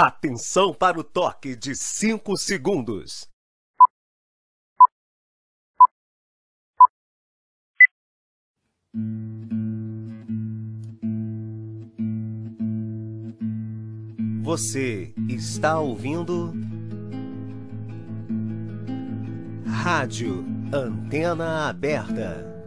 [0.00, 3.28] Atenção para o toque de 5 segundos.
[14.44, 16.52] Você está ouvindo
[19.66, 22.57] Rádio Antena Aberta.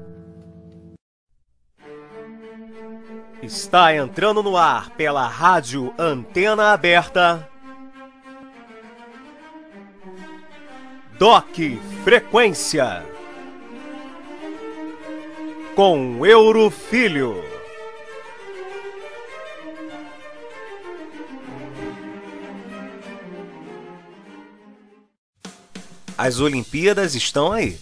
[3.41, 7.49] Está entrando no ar pela Rádio Antena Aberta.
[11.17, 11.57] Doc
[12.03, 13.03] Frequência.
[15.75, 17.43] Com Euro Filho.
[26.15, 27.79] As Olimpíadas estão aí.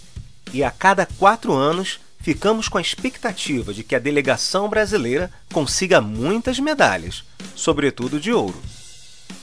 [0.54, 6.02] E a cada quatro anos ficamos com a expectativa de que a delegação brasileira consiga
[6.02, 7.24] muitas medalhas,
[7.56, 8.62] sobretudo de ouro.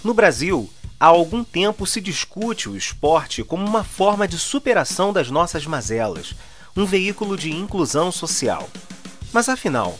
[0.04, 5.30] No Brasil, há algum tempo se discute o esporte como uma forma de superação das
[5.30, 6.34] nossas mazelas,
[6.76, 8.68] um veículo de inclusão social.
[9.32, 9.98] Mas afinal,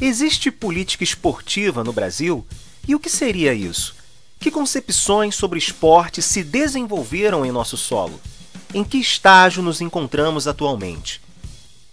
[0.00, 2.46] existe política esportiva no Brasil?
[2.86, 3.94] E o que seria isso?
[4.38, 8.20] Que concepções sobre esporte se desenvolveram em nosso solo?
[8.74, 11.20] Em que estágio nos encontramos atualmente?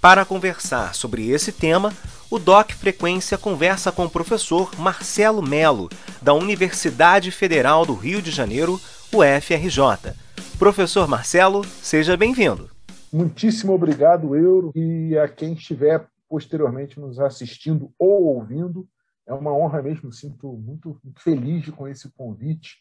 [0.03, 1.93] Para conversar sobre esse tema,
[2.29, 5.87] o Doc Frequência conversa com o professor Marcelo Melo,
[6.21, 8.73] da Universidade Federal do Rio de Janeiro,
[9.13, 10.13] UFRJ.
[10.59, 12.69] Professor Marcelo, seja bem-vindo.
[13.13, 18.85] Muitíssimo obrigado, Euro, e a quem estiver posteriormente nos assistindo ou ouvindo.
[19.25, 22.75] É uma honra mesmo, sinto muito, feliz com esse convite.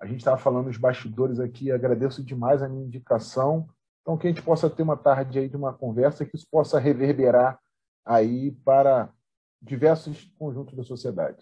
[0.00, 3.68] A gente estava falando nos bastidores aqui, agradeço demais a minha indicação
[4.08, 6.80] então, que a gente possa ter uma tarde aí de uma conversa que isso possa
[6.80, 7.58] reverberar
[8.06, 9.10] aí para
[9.60, 11.36] diversos conjuntos da sociedade.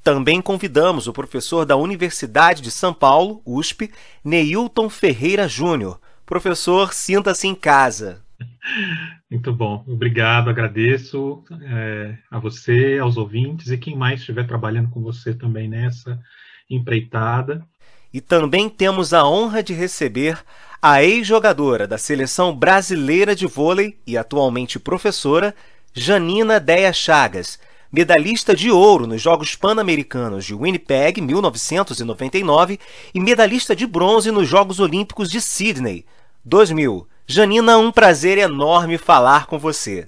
[0.00, 3.92] Também convidamos o professor da Universidade de São Paulo, USP,
[4.22, 6.00] Neilton Ferreira Júnior.
[6.24, 8.22] Professor, sinta-se em casa.
[9.28, 15.02] Muito bom, obrigado, agradeço é, a você, aos ouvintes e quem mais estiver trabalhando com
[15.02, 16.16] você também nessa
[16.70, 17.66] empreitada.
[18.12, 20.38] E também temos a honra de receber
[20.86, 25.54] a ex-jogadora da seleção brasileira de vôlei e atualmente professora,
[25.94, 27.58] Janina Deia Chagas,
[27.90, 32.78] medalhista de ouro nos Jogos Pan-Americanos de Winnipeg, 1999,
[33.14, 36.04] e medalhista de bronze nos Jogos Olímpicos de Sydney,
[36.44, 37.08] 2000.
[37.26, 40.06] Janina, um prazer enorme falar com você.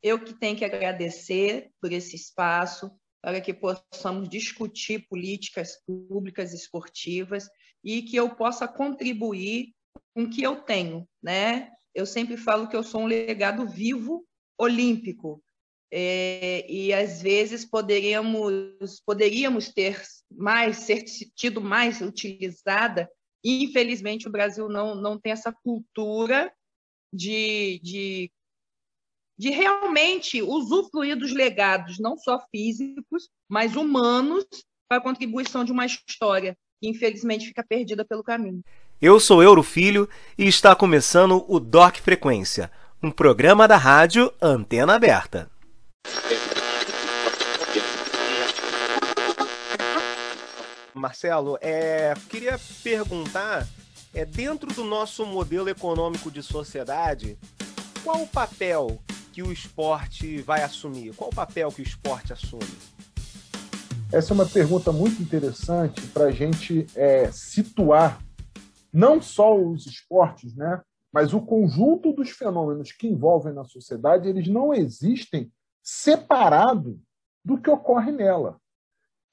[0.00, 7.48] Eu que tenho que agradecer por esse espaço, para que possamos discutir políticas públicas esportivas
[7.82, 9.74] e que eu possa contribuir
[10.14, 11.70] com o que eu tenho, né?
[11.94, 14.26] Eu sempre falo que eu sou um legado vivo
[14.58, 15.42] olímpico
[15.92, 23.08] é, e às vezes poderíamos poderíamos ter mais ser tido mais utilizada.
[23.44, 26.52] Infelizmente o Brasil não não tem essa cultura
[27.12, 28.30] de, de
[29.38, 34.46] de realmente usufruir dos legados, não só físicos, mas humanos,
[34.88, 38.62] para a contribuição de uma história que, infelizmente, fica perdida pelo caminho.
[39.00, 40.08] Eu sou Euro Filho
[40.38, 42.70] e está começando o Doc Frequência,
[43.02, 45.50] um programa da rádio Antena Aberta.
[50.94, 53.68] Marcelo, é, queria perguntar,
[54.14, 57.38] é, dentro do nosso modelo econômico de sociedade,
[58.02, 58.98] qual o papel
[59.30, 61.14] que o esporte vai assumir?
[61.14, 62.64] Qual o papel que o esporte assume?
[64.10, 68.24] Essa é uma pergunta muito interessante para a gente é, situar
[68.96, 70.80] não só os esportes, né,
[71.12, 75.52] mas o conjunto dos fenômenos que envolvem na sociedade, eles não existem
[75.82, 76.98] separado
[77.44, 78.58] do que ocorre nela.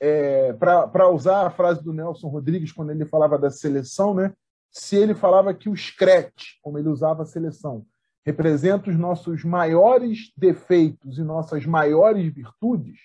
[0.01, 4.33] É, para usar a frase do Nelson Rodrigues, quando ele falava da seleção, né,
[4.69, 7.85] se ele falava que o scratch, como ele usava a seleção,
[8.25, 12.99] representa os nossos maiores defeitos e nossas maiores virtudes,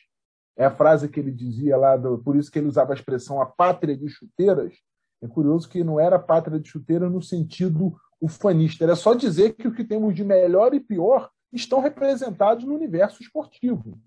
[0.57, 3.41] é a frase que ele dizia lá, do, por isso que ele usava a expressão
[3.41, 4.75] a pátria de chuteiras.
[5.23, 9.69] É curioso que não era pátria de chuteiras no sentido ufanista, era só dizer que
[9.69, 13.99] o que temos de melhor e pior estão representados no universo esportivo.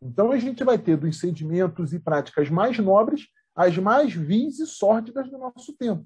[0.00, 3.26] Então a gente vai ter dos sedimentos e práticas mais nobres
[3.56, 6.04] as mais vis e sórdidas do nosso tempo.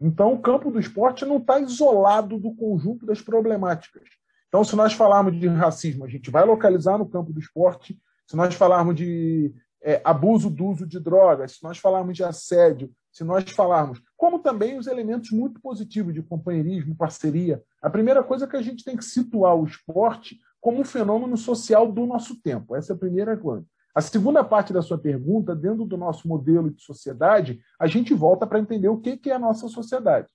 [0.00, 4.08] Então, o campo do esporte não está isolado do conjunto das problemáticas.
[4.48, 7.98] Então, se nós falarmos de racismo, a gente vai localizar no campo do esporte.
[8.26, 9.54] Se nós falarmos de
[9.86, 14.40] é, abuso do uso de drogas, se nós falarmos de assédio, se nós falarmos, como
[14.40, 17.62] também os elementos muito positivos de companheirismo, parceria.
[17.80, 21.36] A primeira coisa é que a gente tem que situar o esporte como um fenômeno
[21.36, 22.74] social do nosso tempo.
[22.74, 23.64] Essa é a primeira coisa.
[23.94, 28.44] A segunda parte da sua pergunta, dentro do nosso modelo de sociedade, a gente volta
[28.44, 30.28] para entender o que é a nossa sociedade.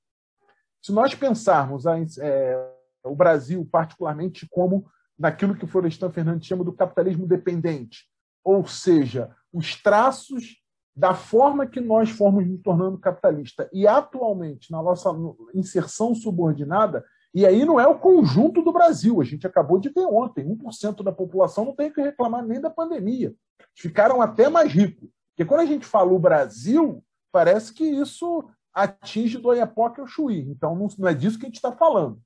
[0.82, 2.72] Se nós pensarmos a, é,
[3.04, 4.90] o Brasil, particularmente, como
[5.20, 8.10] naquilo que o Florestan Fernandes chama do capitalismo dependente,
[8.44, 10.62] ou seja, os traços
[10.96, 15.10] da forma que nós fomos nos tornando capitalista e atualmente na nossa
[15.54, 17.04] inserção subordinada,
[17.34, 21.02] e aí não é o conjunto do Brasil, a gente acabou de ver ontem, 1%
[21.02, 23.34] da população não tem que reclamar nem da pandemia.
[23.74, 25.10] Ficaram até mais ricos.
[25.30, 27.02] Porque quando a gente fala o Brasil,
[27.32, 28.44] parece que isso
[28.74, 30.42] atinge do Oiapoque ao Chuí.
[30.42, 32.22] Então não é disso que a gente está falando.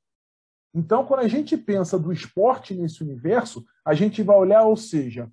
[0.73, 5.31] Então, quando a gente pensa do esporte nesse universo, a gente vai olhar, ou seja,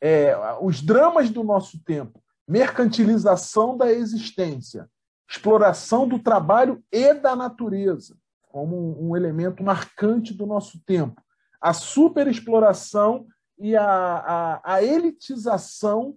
[0.00, 4.88] é, os dramas do nosso tempo, mercantilização da existência,
[5.28, 11.22] exploração do trabalho e da natureza, como um, elemento marcante do nosso tempo,
[11.60, 13.26] a superexploração
[13.58, 16.16] e a, a, a, elitização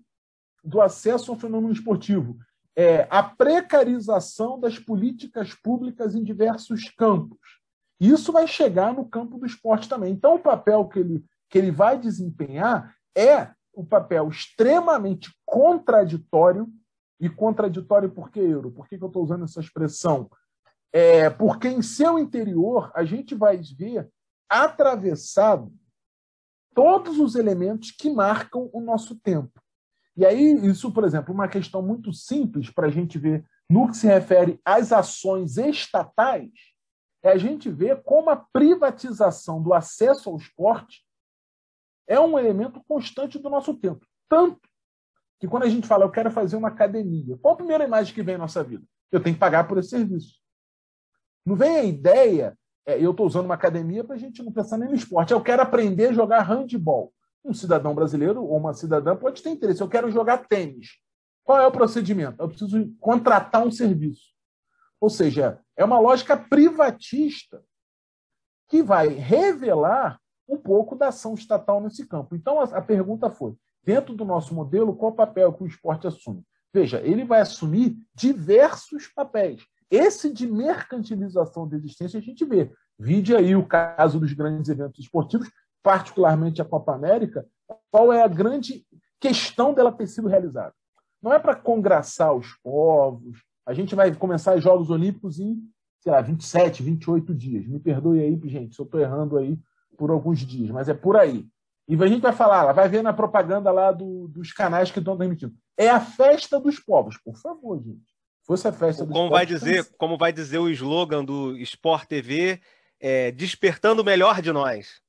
[0.63, 2.38] do acesso ao fenômeno esportivo,
[2.75, 7.39] é, a precarização das políticas públicas em diversos campos.
[8.00, 10.13] Isso vai chegar no campo do esporte também.
[10.13, 16.68] Então, o papel que ele, que ele vai desempenhar é o papel extremamente contraditório.
[17.19, 18.71] E contraditório por que, Euro?
[18.71, 20.29] Por que, que eu estou usando essa expressão?
[20.91, 24.09] É porque em seu interior a gente vai ver
[24.50, 25.71] atravessado
[26.73, 29.62] todos os elementos que marcam o nosso tempo.
[30.15, 33.95] E aí, isso, por exemplo, uma questão muito simples para a gente ver no que
[33.95, 36.51] se refere às ações estatais,
[37.23, 41.06] é a gente ver como a privatização do acesso ao esporte
[42.11, 44.05] é um elemento constante do nosso tempo.
[44.27, 44.59] Tanto
[45.39, 48.21] que quando a gente fala, eu quero fazer uma academia, qual a primeira imagem que
[48.21, 48.83] vem na nossa vida?
[49.09, 50.35] Eu tenho que pagar por esse serviço.
[51.45, 54.77] Não vem a ideia, é, eu estou usando uma academia para a gente não pensar
[54.77, 57.13] nem no esporte, eu quero aprender a jogar handball.
[57.45, 60.99] Um cidadão brasileiro ou uma cidadã pode ter interesse, eu quero jogar tênis.
[61.45, 62.41] Qual é o procedimento?
[62.41, 64.33] Eu preciso contratar um serviço.
[64.99, 67.63] Ou seja, é uma lógica privatista
[68.67, 70.20] que vai revelar
[70.51, 72.36] um pouco da ação estatal nesse campo.
[72.36, 76.44] Então, a, a pergunta foi: dentro do nosso modelo, qual papel que o esporte assume?
[76.74, 79.65] Veja, ele vai assumir diversos papéis.
[79.89, 82.71] Esse de mercantilização da existência a gente vê.
[83.00, 85.50] Vide aí o caso dos grandes eventos esportivos,
[85.81, 87.45] particularmente a Copa América.
[87.89, 88.86] Qual é a grande
[89.19, 90.74] questão dela ter sido realizada?
[91.21, 93.44] Não é para congraçar os povos.
[93.65, 95.62] A gente vai começar os Jogos Olímpicos em,
[96.00, 97.68] sei lá, 27, 28 dias.
[97.68, 99.59] Me perdoe aí, gente, se eu estou errando aí
[99.97, 101.47] por alguns dias, mas é por aí.
[101.88, 105.17] E a gente vai falar, vai ver na propaganda lá do, dos canais que estão
[105.17, 105.53] transmitindo.
[105.77, 108.11] É a festa dos povos, por favor, gente.
[108.45, 109.38] Fosse a festa dos como povos.
[109.38, 109.89] Vai dizer.
[109.97, 112.61] Como vai dizer o slogan do Sport TV,
[112.99, 115.01] é, despertando o melhor de nós.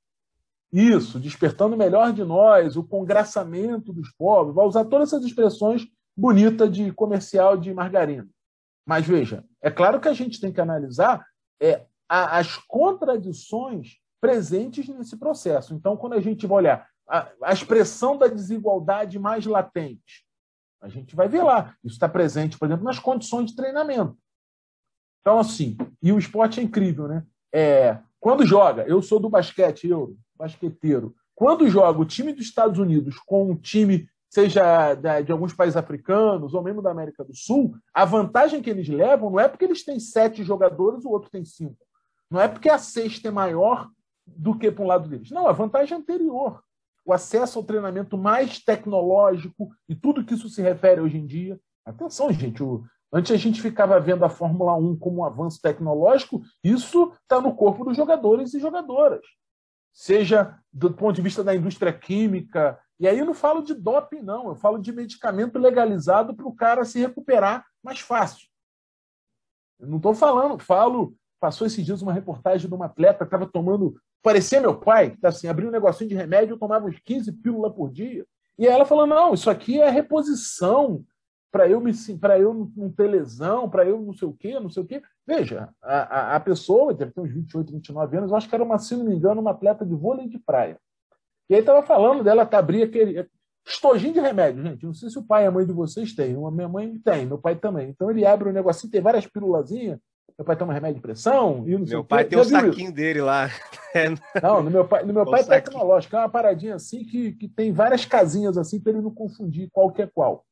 [0.73, 4.55] Isso, despertando o melhor de nós, o congraçamento dos povos.
[4.55, 5.87] Vai usar todas essas expressões
[6.17, 8.27] bonitas de comercial de margarina.
[8.85, 11.25] Mas veja, é claro que a gente tem que analisar
[11.61, 15.75] é, a, as contradições presentes nesse processo.
[15.75, 20.25] Então, quando a gente vai olhar a, a expressão da desigualdade mais latente,
[20.81, 21.75] a gente vai ver lá.
[21.83, 24.17] Isso está presente, por exemplo, nas condições de treinamento.
[25.21, 27.27] Então, assim, e o esporte é incrível, né?
[27.53, 31.15] É, quando joga, eu sou do basquete, eu, basqueteiro.
[31.35, 36.55] Quando joga o time dos Estados Unidos com um time, seja de alguns países africanos
[36.55, 39.85] ou mesmo da América do Sul, a vantagem que eles levam não é porque eles
[39.85, 41.85] têm sete jogadores, o outro tem cinco.
[42.31, 43.91] Não é porque a sexta é maior
[44.27, 45.31] do que para um lado deles.
[45.31, 46.63] Não, a vantagem é anterior.
[47.05, 51.61] O acesso ao treinamento mais tecnológico e tudo que isso se refere hoje em dia.
[51.85, 52.85] Atenção, gente, o...
[53.13, 57.55] antes a gente ficava vendo a Fórmula 1 como um avanço tecnológico, isso está no
[57.57, 59.25] corpo dos jogadores e jogadoras.
[59.93, 64.23] Seja do ponto de vista da indústria química, e aí eu não falo de doping,
[64.23, 68.47] não, eu falo de medicamento legalizado para o cara se recuperar mais fácil.
[69.81, 73.51] Eu não estou falando, falo passou esses dias uma reportagem de uma atleta que estava
[73.51, 76.99] tomando parecia meu pai, que tá assim, abriu um negocinho de remédio, eu tomava uns
[77.01, 78.25] 15 pílulas por dia.
[78.59, 81.05] E ela falou: não, isso aqui é reposição
[81.51, 84.71] para eu me para eu não ter lesão, para eu não sei o quê, não
[84.71, 85.03] sei o quê.
[85.27, 88.65] Veja, a, a, a pessoa deve ter uns 28, 29 anos, eu acho que era
[88.65, 90.79] uma, se não me engano, uma atleta de vôlei de praia.
[91.51, 93.29] E aí estava falando dela tá, abrir aquele
[93.67, 94.87] estojinho de remédio, gente.
[94.87, 96.35] Não sei se o pai e a mãe de vocês têm.
[96.35, 97.91] A minha mãe tem, meu pai também.
[97.91, 99.99] Então ele abre um negocinho, tem várias pílulazinhas
[100.39, 101.65] meu pai toma remédio de pressão.
[101.67, 102.93] E não meu pai tem o um saquinho isso?
[102.93, 103.49] dele lá.
[104.43, 106.17] Não, no meu pai, no meu pai é tecnológico.
[106.17, 109.93] É uma paradinha assim que, que tem várias casinhas assim para ele não confundir qual
[109.93, 110.47] que é qual.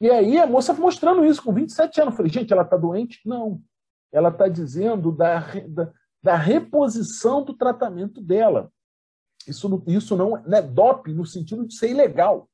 [0.00, 2.12] E aí a moça mostrando isso com 27 anos.
[2.12, 3.20] Eu falei, gente, ela está doente?
[3.24, 3.60] Não.
[4.12, 8.70] Ela está dizendo da, da, da, reposição do tratamento dela.
[9.46, 12.48] Isso, isso não é doping no sentido de ser ilegal.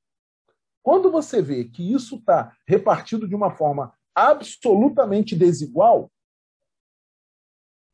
[0.82, 6.10] Quando você vê que isso está repartido de uma forma absolutamente desigual,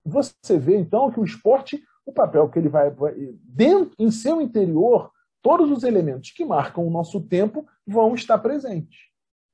[0.05, 2.95] você vê então que o esporte, o papel que ele vai,
[3.43, 9.11] dentro, em seu interior, todos os elementos que marcam o nosso tempo vão estar presentes.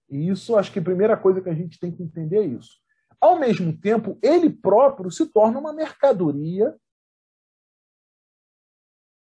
[0.09, 2.79] E isso, acho que a primeira coisa que a gente tem que entender é isso.
[3.21, 6.77] Ao mesmo tempo, ele próprio se torna uma mercadoria,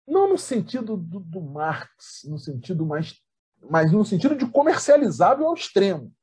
[0.08, 3.22] não no sentido do, do Marx, no sentido mais,
[3.70, 6.14] mas no sentido de comercializável ao extremo.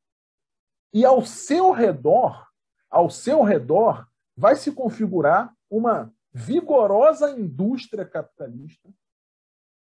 [0.92, 2.46] E ao seu redor,
[2.90, 4.07] ao seu redor,
[4.38, 8.88] vai se configurar uma vigorosa indústria capitalista,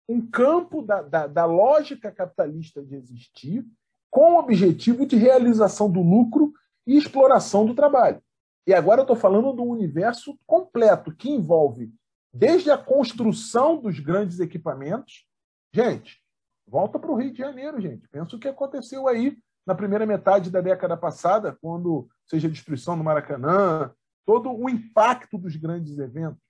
[0.06, 3.66] um campo da, da, da lógica capitalista de existir,
[4.10, 6.52] com o objetivo de realização do lucro
[6.86, 8.22] e exploração do trabalho.
[8.66, 11.90] E agora eu estou falando do universo completo, que envolve
[12.30, 15.26] desde a construção dos grandes equipamentos.
[15.72, 16.22] Gente,
[16.66, 18.06] volta para o Rio de Janeiro, gente.
[18.08, 22.98] Pensa o que aconteceu aí na primeira metade da década passada, quando seja a destruição
[22.98, 23.90] do Maracanã,
[24.24, 26.42] todo o impacto dos grandes eventos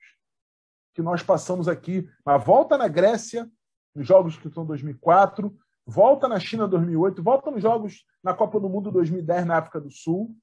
[0.95, 2.09] que nós passamos aqui.
[2.25, 3.51] A volta na Grécia,
[3.95, 8.69] nos Jogos que são 2004, volta na China 2008, volta nos Jogos na Copa do
[8.69, 10.37] Mundo 2010 na África do Sul,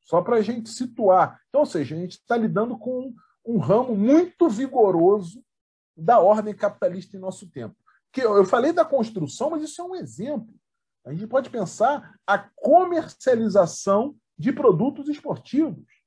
[0.00, 1.40] só para a gente situar.
[1.48, 3.14] Então, ou seja, a gente está lidando com
[3.44, 5.42] um ramo muito vigoroso
[5.96, 7.76] da ordem capitalista em nosso tempo.
[8.12, 10.54] Que eu falei da construção, mas isso é um exemplo.
[11.04, 15.97] A gente pode pensar a comercialização de produtos esportivos.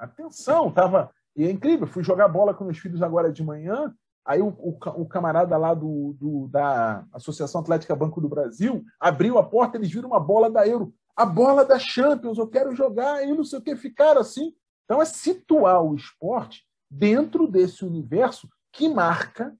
[0.00, 1.86] Atenção, tava e é incrível.
[1.86, 5.74] Fui jogar bola com meus filhos agora de manhã Aí o, o, o camarada lá
[5.74, 10.50] do, do, da Associação Atlética Banco do Brasil abriu a porta, eles viram uma bola
[10.50, 14.20] da Euro, a bola da Champions, eu quero jogar, e não sei o que, ficaram
[14.20, 14.54] assim.
[14.84, 19.56] Então é situar o esporte dentro desse universo que marca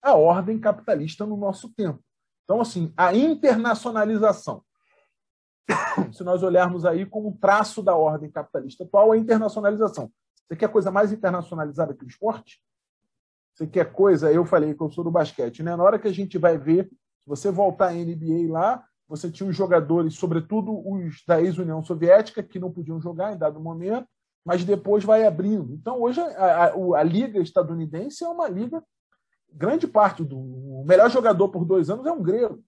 [0.00, 2.02] a ordem capitalista no nosso tempo.
[2.44, 4.62] Então, assim, a internacionalização.
[6.12, 10.10] Se nós olharmos aí como um traço da ordem capitalista qual é a internacionalização.
[10.46, 12.60] Você quer coisa mais internacionalizada que o esporte?
[13.54, 14.32] Você quer coisa?
[14.32, 15.76] Eu falei que eu sou do basquete, né?
[15.76, 19.48] Na hora que a gente vai ver, se você voltar à NBA lá, você tinha
[19.48, 24.08] os jogadores, sobretudo os da ex-União Soviética, que não podiam jogar em dado momento,
[24.44, 25.74] mas depois vai abrindo.
[25.74, 28.82] Então, hoje, a, a, a liga estadunidense é uma liga,
[29.52, 32.62] grande parte do o melhor jogador por dois anos é um grego.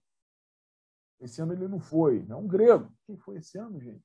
[1.25, 2.93] Esse ano ele não foi, é um grego.
[3.07, 4.04] Quem foi esse ano, gente?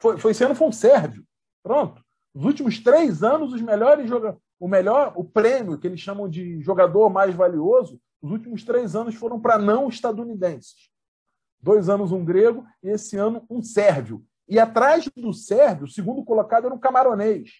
[0.00, 1.24] Foi, foi esse ano foi um sérvio.
[1.62, 2.00] Pronto.
[2.32, 6.62] Nos últimos três anos, os melhores jogadores, o melhor, o prêmio que eles chamam de
[6.62, 10.88] jogador mais valioso, os últimos três anos foram para não estadunidenses.
[11.60, 14.24] Dois anos um grego e esse ano um sérvio.
[14.48, 17.50] E atrás do sérvio, o segundo colocado era um camaronês,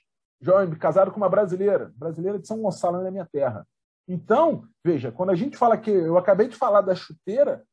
[0.40, 3.66] jovem, casado com uma brasileira, brasileira de São Gonçalo, na minha terra.
[4.06, 7.64] Então, veja, quando a gente fala que eu acabei de falar da chuteira,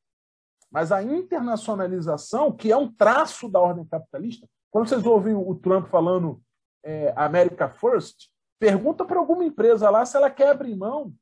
[0.71, 5.87] mas a internacionalização, que é um traço da ordem capitalista, quando vocês ouvem o Trump
[5.87, 6.41] falando
[6.83, 11.13] é, America First, Pergunta para alguma empresa lá se ela quer abrir mão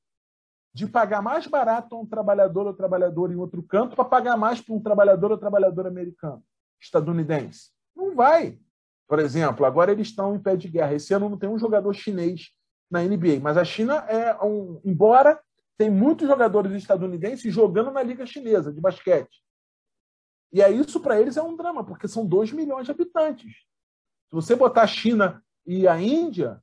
[0.74, 4.60] de pagar mais barato a um trabalhador ou trabalhador em outro canto para pagar mais
[4.60, 6.44] para um trabalhador ou trabalhador americano,
[6.82, 7.70] estadunidense.
[7.96, 8.60] Não vai.
[9.08, 10.96] Por exemplo, agora eles estão em pé de guerra.
[10.96, 12.52] Esse ano não tem um jogador chinês
[12.90, 14.82] na NBA, mas a China é um.
[14.84, 15.40] Embora
[15.78, 19.44] tem muitos jogadores estadunidenses jogando na Liga Chinesa de basquete.
[20.52, 23.54] E é isso para eles é um drama, porque são 2 milhões de habitantes.
[24.30, 26.62] Se você botar a China e a Índia,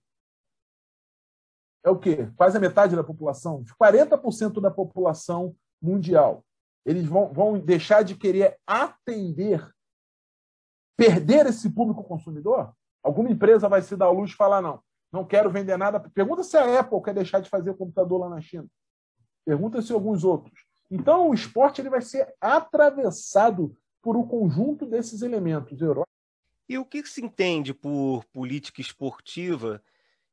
[1.84, 2.30] é o quê?
[2.36, 6.44] Quase a metade da população, 40% da população mundial.
[6.84, 9.70] Eles vão, vão deixar de querer atender,
[10.96, 12.74] perder esse público consumidor?
[13.02, 16.00] Alguma empresa vai se dar ao luxo e falar, não, não quero vender nada.
[16.00, 18.66] Pergunta se a Apple quer deixar de fazer computador lá na China.
[19.44, 20.64] Pergunta se alguns outros.
[20.90, 25.78] Então, o esporte ele vai ser atravessado por um conjunto desses elementos.
[26.68, 29.82] E o que se entende por política esportiva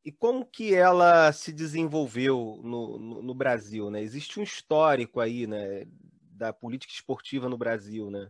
[0.04, 4.02] e como que ela se desenvolveu no, no, no, Brasil, né?
[4.02, 5.86] Existe um histórico aí, né,
[6.32, 8.30] da política esportiva no Brasil, né?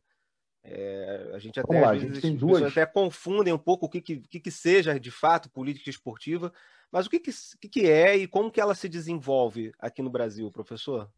[0.64, 2.62] É, a gente até, lá, vezes, gente tem duas...
[2.62, 6.54] até confundem um pouco o que, que, que, seja de fato política esportiva,
[6.92, 10.52] mas o que, que, que é e como que ela se desenvolve aqui no Brasil,
[10.52, 11.10] professor?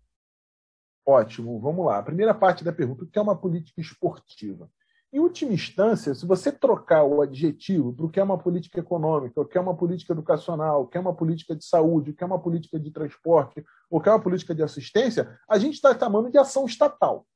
[1.05, 1.97] Ótimo, vamos lá.
[1.97, 4.69] A primeira parte da pergunta, o que é uma política esportiva?
[5.11, 9.39] Em última instância, se você trocar o adjetivo para o que é uma política econômica,
[9.39, 12.23] o que é uma política educacional, o que é uma política de saúde, o que
[12.23, 15.95] é uma política de transporte, o que é uma política de assistência, a gente está
[15.97, 17.27] chamando de ação estatal.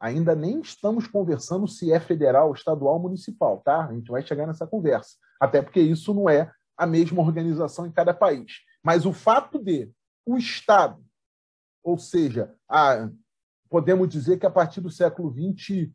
[0.00, 3.86] Ainda nem estamos conversando se é federal, estadual, municipal, tá?
[3.86, 5.16] A gente vai chegar nessa conversa.
[5.38, 8.60] Até porque isso não é a mesma organização em cada país.
[8.82, 9.90] Mas o fato de
[10.24, 11.02] o Estado,
[11.82, 13.08] ou seja, a
[13.68, 15.90] podemos dizer que a partir do século XX,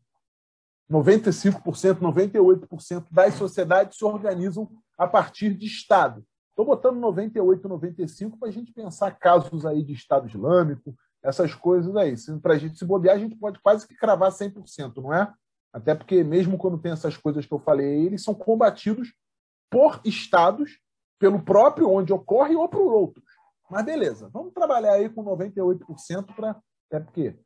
[0.89, 6.23] 95%, 98% das sociedades se organizam a partir de Estado.
[6.49, 11.95] Estou botando 98, 95 para a gente pensar casos aí de Estado Islâmico, essas coisas
[11.95, 12.13] aí.
[12.41, 15.33] Para a gente se bobear, a gente pode quase que cravar 100%, não é?
[15.71, 19.13] Até porque, mesmo quando tem essas coisas que eu falei, eles são combatidos
[19.71, 20.77] por estados,
[21.17, 23.25] pelo próprio onde ocorre ou por outros.
[23.69, 26.61] Mas beleza, vamos trabalhar aí com 98% para.
[26.87, 27.39] Até porque.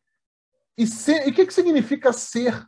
[0.78, 2.68] E o que, que significa ser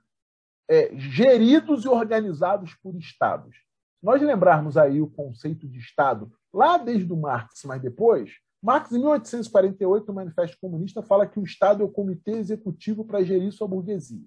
[0.70, 3.56] é, geridos e organizados por estados?
[4.00, 8.92] Se nós lembrarmos aí o conceito de Estado, lá desde o Marx, mas depois, Marx,
[8.92, 13.52] em 1848, no Manifesto Comunista, fala que o Estado é o comitê executivo para gerir
[13.52, 14.24] sua burguesia.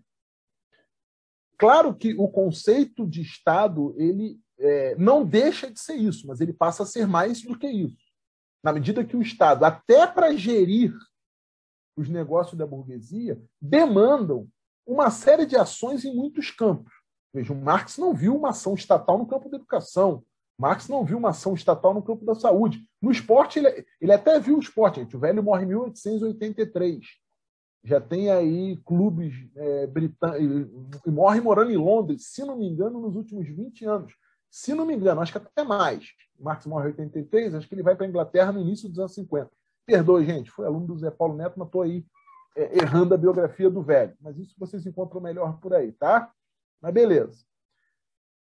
[1.57, 6.53] Claro que o conceito de Estado ele é, não deixa de ser isso, mas ele
[6.53, 7.97] passa a ser mais do que isso.
[8.63, 10.95] Na medida que o Estado, até para gerir
[11.97, 14.47] os negócios da burguesia, demandam
[14.87, 16.93] uma série de ações em muitos campos.
[17.33, 20.25] Veja, Marx não viu uma ação estatal no campo da educação.
[20.59, 22.85] Marx não viu uma ação estatal no campo da saúde.
[23.01, 25.17] No esporte, ele, ele até viu o esporte, gente.
[25.17, 27.07] O velho morre em 1883.
[27.83, 31.01] Já tem aí clubes é, britânicos.
[31.07, 34.13] Morre morando em Londres, se não me engano, nos últimos 20 anos.
[34.51, 36.09] Se não me engano, acho que até mais.
[36.39, 39.15] Marx morre em 83, acho que ele vai para a Inglaterra no início dos anos
[39.15, 39.51] 50.
[39.87, 42.05] Perdoe, gente, foi aluno do Zé Paulo Neto, mas estou aí
[42.57, 44.15] é, errando a biografia do velho.
[44.21, 46.31] Mas isso vocês encontram melhor por aí, tá?
[46.81, 47.45] Mas beleza.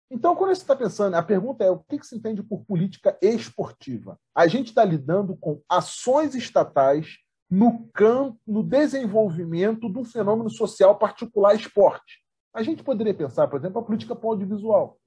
[0.09, 4.19] Então, quando você está pensando, a pergunta é o que, se entende por política esportiva?
[4.35, 7.17] A gente está lidando com ações estatais
[7.50, 12.24] no campo, no desenvolvimento de um fenômeno social particular esporte.
[12.53, 15.00] A gente poderia pensar, por exemplo, a política audiovisual.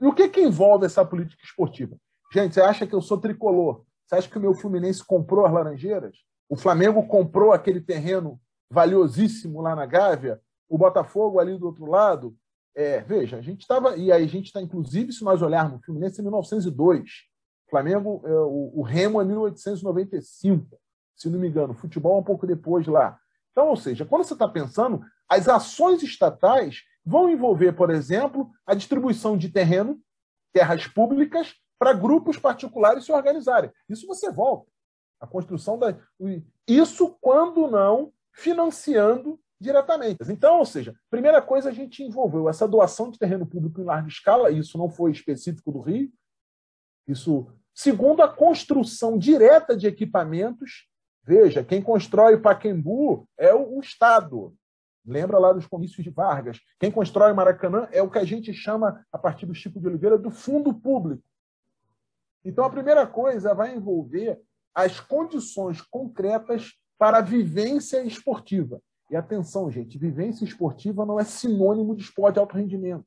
[0.00, 1.96] E o que, que envolve essa política esportiva?
[2.32, 3.84] Gente, você acha que eu sou tricolor?
[4.06, 6.16] Você acha que o meu Fluminense comprou as Laranjeiras?
[6.48, 8.40] O Flamengo comprou aquele terreno
[8.70, 10.40] valiosíssimo lá na Gávea?
[10.68, 12.36] O Botafogo ali do outro lado?
[12.74, 13.96] É, veja, a gente estava.
[13.96, 17.10] E aí a gente está, inclusive, se nós olharmos, o Fluminense é 1902,
[17.68, 20.78] Flamengo, é, o, o, Remo é 1895,
[21.16, 23.18] se não me engano, o futebol é um pouco depois lá.
[23.52, 28.74] Então, ou seja, quando você está pensando, as ações estatais vão envolver, por exemplo, a
[28.74, 29.98] distribuição de terreno,
[30.52, 33.70] terras públicas, para grupos particulares se organizarem.
[33.88, 34.70] Isso você volta.
[35.18, 35.96] A construção da.
[36.66, 40.18] Isso quando não financiando diretamente.
[40.28, 44.08] Então, ou seja, primeira coisa, a gente envolveu essa doação de terreno público em larga
[44.08, 46.12] escala, isso não foi específico do Rio.
[47.06, 50.86] Isso, segundo, a construção direta de equipamentos.
[51.24, 54.54] Veja, quem constrói o Paquembu é o, o Estado.
[55.08, 56.60] Lembra lá dos comícios de Vargas.
[56.78, 59.86] Quem constrói o Maracanã é o que a gente chama, a partir do Chico de
[59.86, 61.22] Oliveira, do fundo público.
[62.44, 64.38] Então, a primeira coisa vai envolver
[64.74, 68.82] as condições concretas para a vivência esportiva.
[69.10, 73.06] E atenção, gente, vivência esportiva não é sinônimo de esporte de alto rendimento.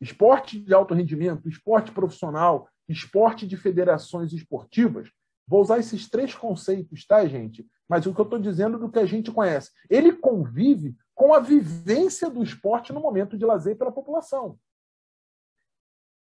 [0.00, 5.08] Esporte de alto rendimento, esporte profissional, esporte de federações esportivas,
[5.46, 7.64] vou usar esses três conceitos, tá, gente?
[7.88, 9.70] Mas o que eu estou dizendo é do que a gente conhece.
[9.88, 14.58] Ele convive com a vivência do esporte no momento de lazer pela população.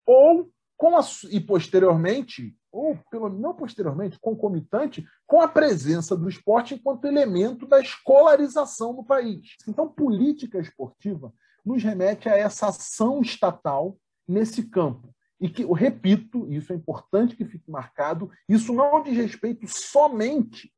[0.05, 6.73] Ou com a, e posteriormente, ou pelo não posteriormente, concomitante, com a presença do esporte
[6.73, 9.55] enquanto elemento da escolarização no país.
[9.67, 15.13] Então, política esportiva nos remete a essa ação estatal nesse campo.
[15.39, 20.73] E que, eu repito, isso é importante que fique marcado, isso não diz respeito somente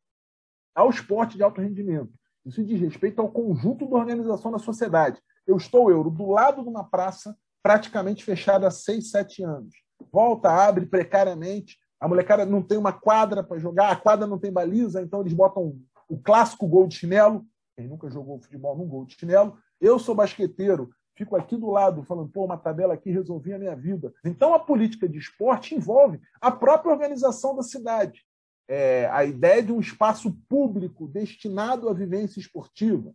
[0.75, 2.11] ao esporte de alto rendimento.
[2.45, 5.19] Isso diz respeito ao conjunto da organização da sociedade.
[5.47, 9.73] Eu estou, Euro, do lado de uma praça praticamente fechada há seis, sete anos
[10.11, 11.77] volta, abre precariamente.
[11.99, 15.33] A molecada não tem uma quadra para jogar, a quadra não tem baliza, então eles
[15.33, 15.75] botam
[16.07, 17.45] o clássico gol de chinelo.
[17.75, 19.57] Quem nunca jogou futebol num gol de chinelo.
[19.81, 23.75] Eu sou basqueteiro, fico aqui do lado falando, pô, uma tabela aqui resolvi a minha
[23.75, 24.13] vida.
[24.23, 28.25] Então a política de esporte envolve a própria organização da cidade.
[28.67, 33.13] É, a ideia de um espaço público destinado à vivência esportiva.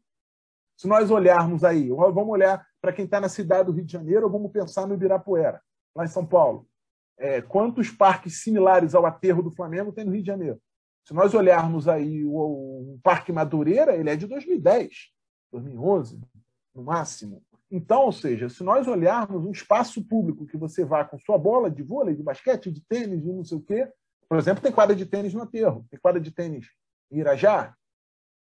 [0.77, 4.27] Se nós olharmos aí, vamos olhar para quem está na cidade do Rio de Janeiro,
[4.27, 5.61] ou vamos pensar no Ibirapuera,
[5.95, 6.71] lá em São Paulo
[7.21, 10.61] é, quantos parques similares ao aterro do Flamengo tem no Rio de Janeiro.
[11.07, 15.11] Se nós olharmos aí o, o Parque Madureira, ele é de 2010,
[15.53, 16.19] 2011,
[16.75, 17.43] no máximo.
[17.71, 21.71] Então, ou seja, se nós olharmos um espaço público que você vá com sua bola
[21.71, 23.89] de vôlei, de basquete, de tênis, de não sei o quê,
[24.31, 26.69] por exemplo, tem quadra de tênis no aterro, tem quadra de tênis
[27.11, 27.75] em Irajá,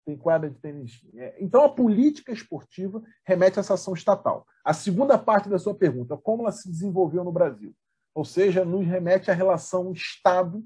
[0.06, 1.00] tem quadra de tênis.
[1.14, 4.46] É, então, a política esportiva remete a essa ação estatal.
[4.64, 7.74] A segunda parte da sua pergunta, como ela se desenvolveu no Brasil?
[8.14, 10.64] ou seja, nos remete à relação Estado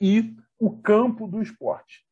[0.00, 2.04] e o campo do esporte.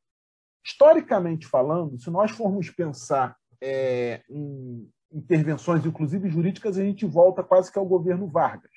[0.64, 7.70] Historicamente falando, se nós formos pensar é, em intervenções, inclusive jurídicas, a gente volta quase
[7.70, 8.72] que ao governo Vargas,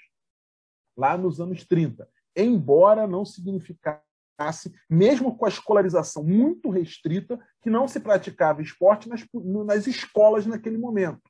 [0.96, 2.08] lá nos anos 30.
[2.38, 9.26] Embora não significasse, mesmo com a escolarização muito restrita, que não se praticava esporte nas,
[9.65, 11.21] nas escolas naquele momento.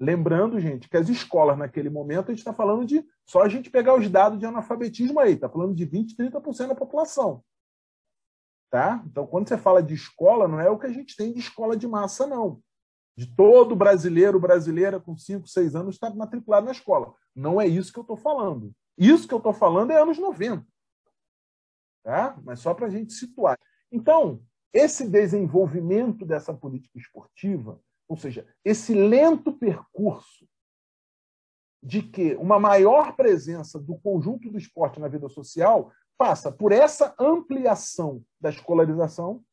[0.00, 3.70] Lembrando, gente, que as escolas naquele momento, a gente está falando de só a gente
[3.70, 7.44] pegar os dados de analfabetismo aí, está falando de 20%, 30% da população.
[8.68, 9.02] Tá?
[9.06, 11.76] Então, quando você fala de escola, não é o que a gente tem de escola
[11.76, 12.60] de massa, não
[13.16, 17.14] de todo brasileiro, brasileira com 5, 6 anos estar matriculado na escola.
[17.34, 18.72] Não é isso que eu estou falando.
[18.96, 20.66] Isso que eu estou falando é anos 90.
[22.02, 22.38] Tá?
[22.42, 23.58] Mas só para a gente situar.
[23.90, 30.48] Então, esse desenvolvimento dessa política esportiva, ou seja, esse lento percurso
[31.82, 37.14] de que uma maior presença do conjunto do esporte na vida social passa por essa
[37.18, 39.44] ampliação da escolarização,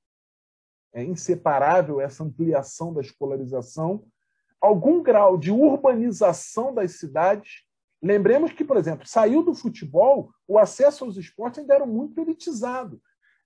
[0.93, 4.05] é inseparável essa ampliação da escolarização,
[4.61, 7.63] algum grau de urbanização das cidades.
[8.01, 13.01] Lembremos que, por exemplo, saiu do futebol, o acesso aos esportes ainda era muito elitizado.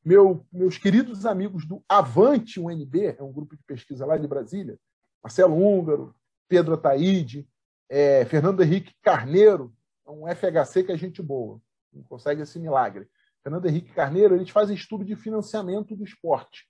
[0.06, 4.78] Meu, meus queridos amigos do Avante UNB, é um grupo de pesquisa lá de Brasília,
[5.24, 6.14] Marcelo Húngaro,
[6.48, 7.48] Pedro Ataíde,
[7.90, 9.74] é, Fernando Henrique Carneiro,
[10.06, 11.62] é um FHC que é gente boa,
[11.92, 13.08] não consegue esse milagre.
[13.42, 16.68] Fernando Henrique Carneiro, eles fazem estudo de financiamento do esporte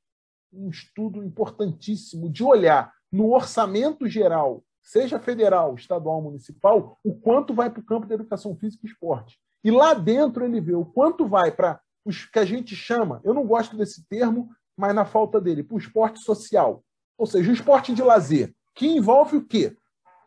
[0.54, 7.70] um estudo importantíssimo de olhar no orçamento geral, seja federal, estadual, municipal, o quanto vai
[7.70, 9.40] para o campo da educação física e esporte.
[9.64, 13.34] E lá dentro ele vê o quanto vai para os que a gente chama, eu
[13.34, 16.84] não gosto desse termo, mas na falta dele, para o esporte social.
[17.18, 19.78] Ou seja, o esporte de lazer, que envolve o quê?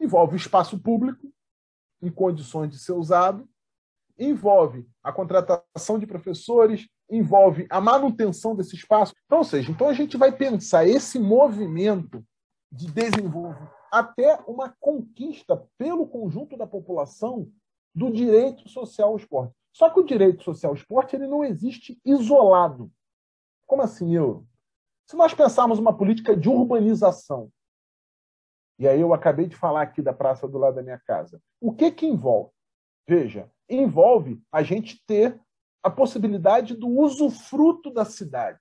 [0.00, 1.30] Envolve espaço público,
[2.00, 3.46] em condições de ser usado,
[4.18, 9.12] envolve a contratação de professores, envolve a manutenção desse espaço.
[9.26, 12.24] Então, ou seja, então a gente vai pensar esse movimento
[12.72, 17.50] de desenvolvimento até uma conquista pelo conjunto da população
[17.94, 19.54] do direito social ao esporte.
[19.72, 22.90] Só que o direito social ao esporte ele não existe isolado.
[23.66, 24.46] Como assim, eu?
[25.06, 27.50] Se nós pensarmos uma política de urbanização,
[28.78, 31.72] e aí eu acabei de falar aqui da praça do lado da minha casa, o
[31.72, 32.50] que que envolve?
[33.08, 35.40] Veja, envolve a gente ter
[35.82, 38.60] a possibilidade do usufruto da cidade.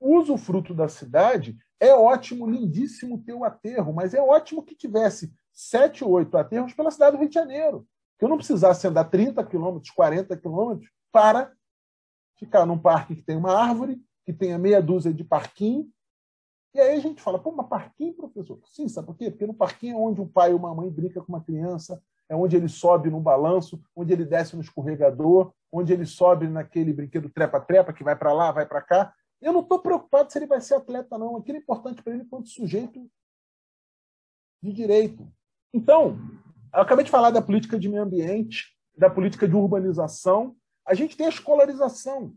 [0.00, 5.32] O usufruto da cidade é ótimo, lindíssimo ter o aterro, mas é ótimo que tivesse
[5.52, 7.86] sete ou oito aterros pela cidade do Rio de Janeiro.
[8.18, 11.52] Que eu não precisasse andar 30 quilômetros, 40 quilômetros para
[12.36, 15.88] ficar num parque que tem uma árvore, que tenha meia dúzia de parquinho.
[16.74, 18.60] E aí a gente fala, pô, mas parquinho, professor?
[18.66, 19.30] Sim, sabe por quê?
[19.30, 22.36] Porque no parquinho é onde um pai ou uma mãe brinca com uma criança, é
[22.36, 27.30] onde ele sobe no balanço, onde ele desce no escorregador, onde ele sobe naquele brinquedo
[27.30, 29.14] trepa-trepa que vai para lá, vai para cá.
[29.40, 31.36] Eu não estou preocupado se ele vai ser atleta, não.
[31.36, 33.08] Aquilo é importante para ele enquanto sujeito
[34.62, 35.30] de direito.
[35.72, 36.18] Então,
[36.74, 40.56] eu acabei de falar da política de meio ambiente, da política de urbanização.
[40.84, 42.34] A gente tem a escolarização.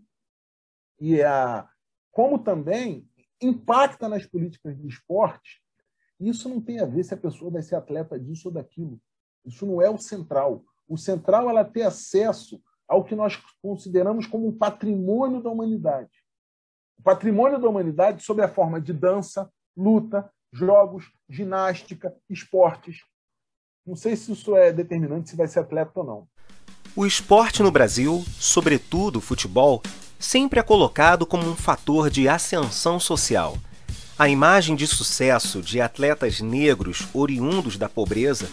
[0.99, 1.67] E a,
[2.11, 3.09] como também
[3.41, 5.61] impacta nas políticas de esporte,
[6.19, 9.01] isso não tem a ver se a pessoa vai ser atleta disso ou daquilo.
[9.43, 10.63] Isso não é o central.
[10.87, 16.11] O central é ela ter acesso ao que nós consideramos como um patrimônio da humanidade.
[17.03, 22.97] Patrimônio da humanidade sob a forma de dança, luta, jogos, ginástica, esportes.
[23.85, 26.27] Não sei se isso é determinante se vai ser atleta ou não.
[26.95, 29.81] O esporte no Brasil, sobretudo o futebol,
[30.19, 33.57] sempre é colocado como um fator de ascensão social.
[34.19, 38.47] A imagem de sucesso de atletas negros oriundos da pobreza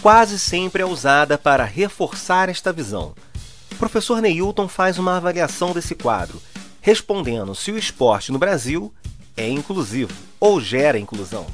[0.00, 3.14] quase sempre é usada para reforçar esta visão.
[3.70, 6.40] O professor Neilton faz uma avaliação desse quadro,
[6.82, 8.92] respondendo se o esporte no Brasil
[9.36, 11.46] é inclusivo ou gera inclusão.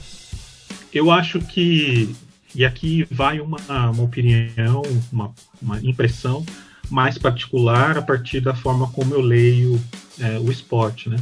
[0.93, 2.17] Eu acho que,
[2.55, 3.59] e aqui vai uma,
[3.91, 6.45] uma opinião, uma, uma impressão
[6.91, 9.79] mais particular a partir da forma como eu leio
[10.19, 11.19] é, o esporte, né?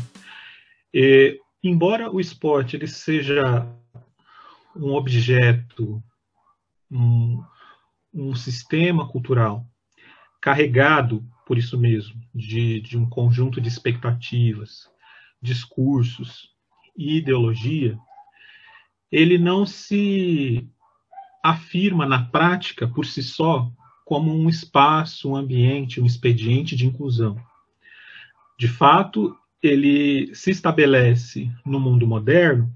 [0.94, 3.66] E, embora o esporte ele seja
[4.76, 6.00] um objeto
[6.90, 7.42] um,
[8.14, 9.66] um sistema cultural
[10.40, 14.90] carregado, por isso mesmo, de, de um conjunto de expectativas,
[15.40, 16.50] discursos
[16.98, 17.96] e ideologia,
[19.12, 20.68] ele não se
[21.44, 23.70] afirma na prática por si só
[24.04, 27.40] como um espaço, um ambiente, um expediente de inclusão.
[28.58, 32.72] De fato, ele se estabelece no mundo moderno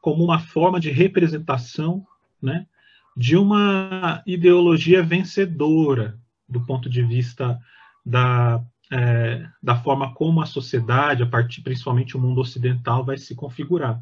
[0.00, 2.06] como uma forma de representação
[2.40, 2.66] né,
[3.14, 7.60] de uma ideologia vencedora do ponto de vista
[8.04, 8.62] da
[8.92, 14.00] é, da forma como a sociedade, a partir principalmente o mundo ocidental, vai se configurar.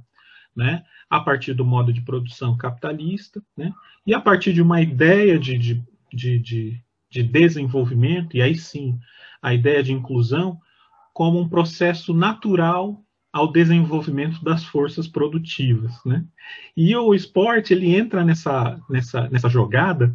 [0.55, 0.85] Né?
[1.09, 3.73] A partir do modo de produção capitalista, né?
[4.07, 8.99] e a partir de uma ideia de, de, de, de, de desenvolvimento, e aí sim,
[9.41, 10.61] a ideia de inclusão,
[11.15, 16.23] como um processo natural ao desenvolvimento das forças produtivas, né?
[16.77, 20.15] E o esporte ele entra nessa nessa nessa jogada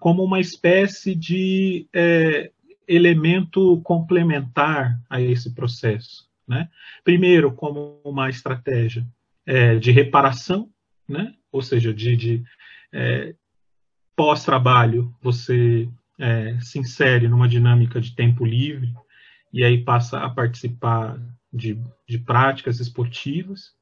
[0.00, 2.50] como uma espécie de é,
[2.88, 6.26] elemento complementar a esse processo.
[6.46, 6.68] Né?
[7.04, 9.06] Primeiro, como uma estratégia
[9.46, 10.70] é, de reparação,
[11.08, 11.34] né?
[11.52, 12.44] ou seja, de, de
[12.92, 13.34] é,
[14.16, 18.92] pós-trabalho, você é, se insere numa dinâmica de tempo livre
[19.52, 21.18] e aí passa a participar
[21.52, 23.72] de, de práticas esportivas.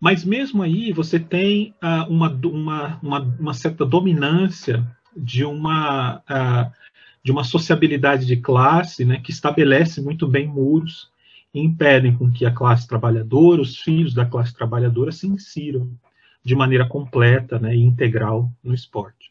[0.00, 6.72] Mas mesmo aí você tem uh, uma, uma, uma, uma, certa dominância de uma, uh,
[7.28, 11.10] de uma sociabilidade de classe né, que estabelece muito bem muros
[11.52, 15.92] e impedem com que a classe trabalhadora, os filhos da classe trabalhadora se insiram
[16.42, 19.30] de maneira completa né, e integral no esporte.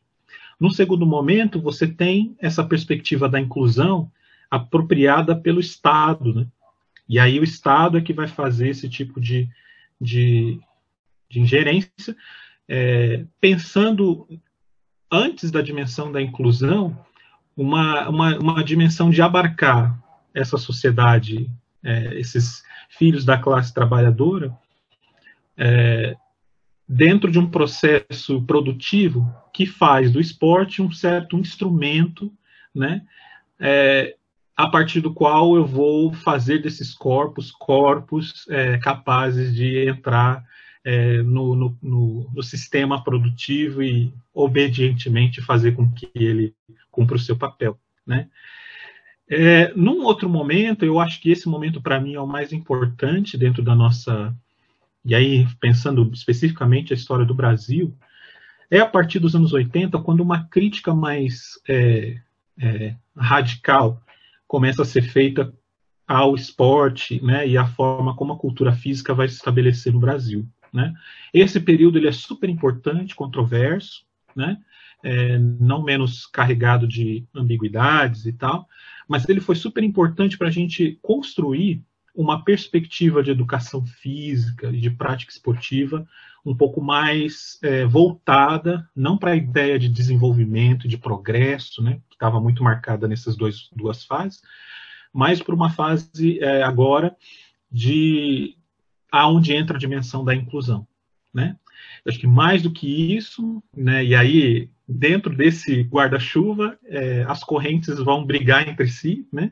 [0.60, 4.12] No segundo momento, você tem essa perspectiva da inclusão
[4.48, 6.48] apropriada pelo Estado, né?
[7.10, 9.50] E aí o Estado é que vai fazer esse tipo de,
[10.00, 10.60] de,
[11.28, 12.16] de ingerência,
[12.70, 14.28] é, pensando
[15.12, 16.96] antes da dimensão da inclusão,
[17.58, 19.98] uma, uma, uma dimensão de abarcar
[20.34, 21.50] essa sociedade,
[21.84, 24.56] é, esses filhos da classe trabalhadora,
[25.58, 26.16] é,
[26.88, 32.32] dentro de um processo produtivo que faz do esporte um certo instrumento,
[32.74, 33.02] né,
[33.60, 34.16] é,
[34.56, 40.44] a partir do qual eu vou fazer desses corpos corpos é, capazes de entrar
[40.88, 46.56] é, no, no, no, no, sistema produtivo e obedientemente fazer com que ele
[46.90, 48.30] cumpra o seu papel, né?
[49.30, 53.38] É, num outro momento, eu acho que esse momento para mim é o mais importante
[53.38, 54.34] dentro da nossa
[55.04, 57.94] e aí pensando especificamente a história do Brasil,
[58.72, 62.18] é a partir dos anos 80 quando uma crítica mais é,
[62.58, 64.02] é, radical
[64.48, 65.54] começa a ser feita
[66.08, 70.48] ao esporte né, e à forma como a cultura física vai se estabelecer no Brasil.
[70.74, 70.94] Né?
[71.34, 74.58] Esse período ele é super importante, controverso, né?
[75.04, 78.68] É, não menos carregado de ambiguidades e tal,
[79.08, 81.84] mas ele foi super importante para a gente construir
[82.16, 86.08] uma perspectiva de educação física e de prática esportiva
[86.44, 92.16] um pouco mais é, voltada, não para a ideia de desenvolvimento, de progresso, né, que
[92.16, 94.42] estava muito marcada nessas dois, duas fases,
[95.14, 97.16] mas para uma fase é, agora
[97.72, 98.57] de
[99.22, 100.88] aonde entra a dimensão da inclusão,
[101.34, 101.56] né?
[102.06, 104.04] Acho que mais do que isso, né?
[104.04, 109.52] E aí dentro desse guarda-chuva, é, as correntes vão brigar entre si, né?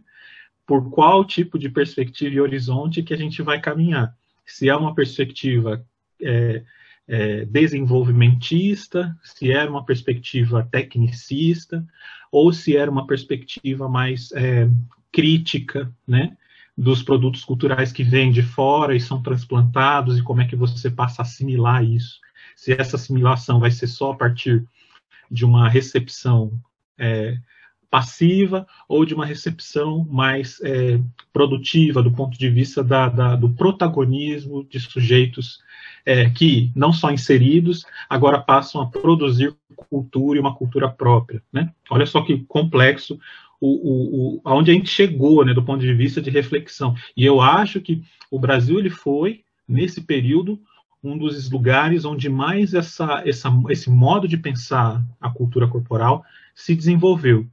[0.65, 4.15] Por qual tipo de perspectiva e horizonte que a gente vai caminhar?
[4.45, 5.85] Se é uma perspectiva
[6.21, 6.63] é,
[7.07, 11.85] é, desenvolvimentista, se era uma perspectiva tecnicista,
[12.31, 14.67] ou se era uma perspectiva mais é,
[15.11, 16.35] crítica, né?
[16.77, 20.89] Dos produtos culturais que vêm de fora e são transplantados e como é que você
[20.89, 22.19] passa a assimilar isso.
[22.55, 24.65] Se essa assimilação vai ser só a partir
[25.31, 26.51] de uma recepção
[26.97, 27.37] é,
[27.89, 30.99] passiva ou de uma recepção mais é,
[31.31, 35.59] produtiva do ponto de vista da, da, do protagonismo de sujeitos
[36.05, 39.55] é, que, não só inseridos, agora passam a produzir
[39.89, 41.41] cultura e uma cultura própria.
[41.51, 41.71] Né?
[41.89, 43.17] Olha só que complexo
[43.59, 46.95] o, o, o, aonde a gente chegou, né, do ponto de vista de reflexão.
[47.15, 50.59] E eu acho que o Brasil ele foi nesse período
[51.03, 56.75] um dos lugares onde mais essa, essa, esse modo de pensar a cultura corporal se
[56.75, 57.45] desenvolveu.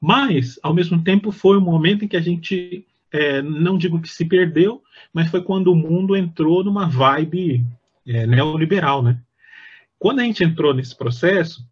[0.00, 4.08] Mas, ao mesmo tempo, foi um momento em que a gente, é, não digo que
[4.08, 7.64] se perdeu, mas foi quando o mundo entrou numa vibe
[8.06, 9.20] é, neoliberal, né?
[9.98, 11.64] Quando a gente entrou nesse processo,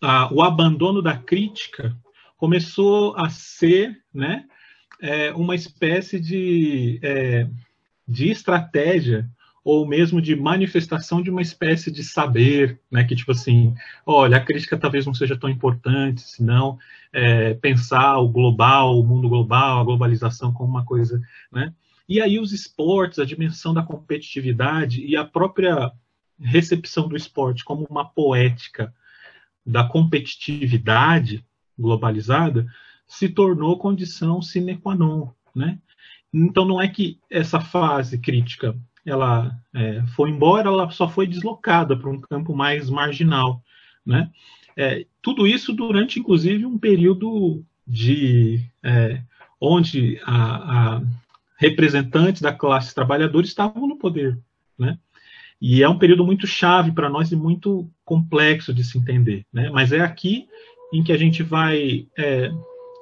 [0.00, 1.96] a, o abandono da crítica
[2.36, 4.44] começou a ser né,
[5.00, 7.48] é, uma espécie de, é,
[8.06, 9.28] de estratégia
[9.64, 13.74] ou mesmo de manifestação de uma espécie de saber, né, que tipo assim,
[14.06, 16.78] olha, a crítica talvez não seja tão importante, senão
[17.12, 21.20] é, pensar o global, o mundo global, a globalização como uma coisa,
[21.50, 21.74] né?
[22.08, 25.90] E aí os esportes, a dimensão da competitividade e a própria
[26.38, 28.94] recepção do esporte como uma poética
[29.64, 31.44] da competitividade,
[31.78, 32.66] globalizada
[33.06, 35.78] se tornou condição sine qua non, né?
[36.32, 41.96] Então não é que essa fase crítica ela é, foi embora, ela só foi deslocada
[41.96, 43.62] para um campo mais marginal,
[44.04, 44.30] né?
[44.76, 49.22] É, tudo isso durante, inclusive, um período de é,
[49.60, 51.02] onde a, a
[51.56, 54.38] representantes da classe trabalhadora estavam no poder,
[54.78, 54.98] né?
[55.58, 59.70] E é um período muito chave para nós e muito complexo de se entender, né?
[59.70, 60.46] Mas é aqui
[60.92, 62.50] em que a gente vai é,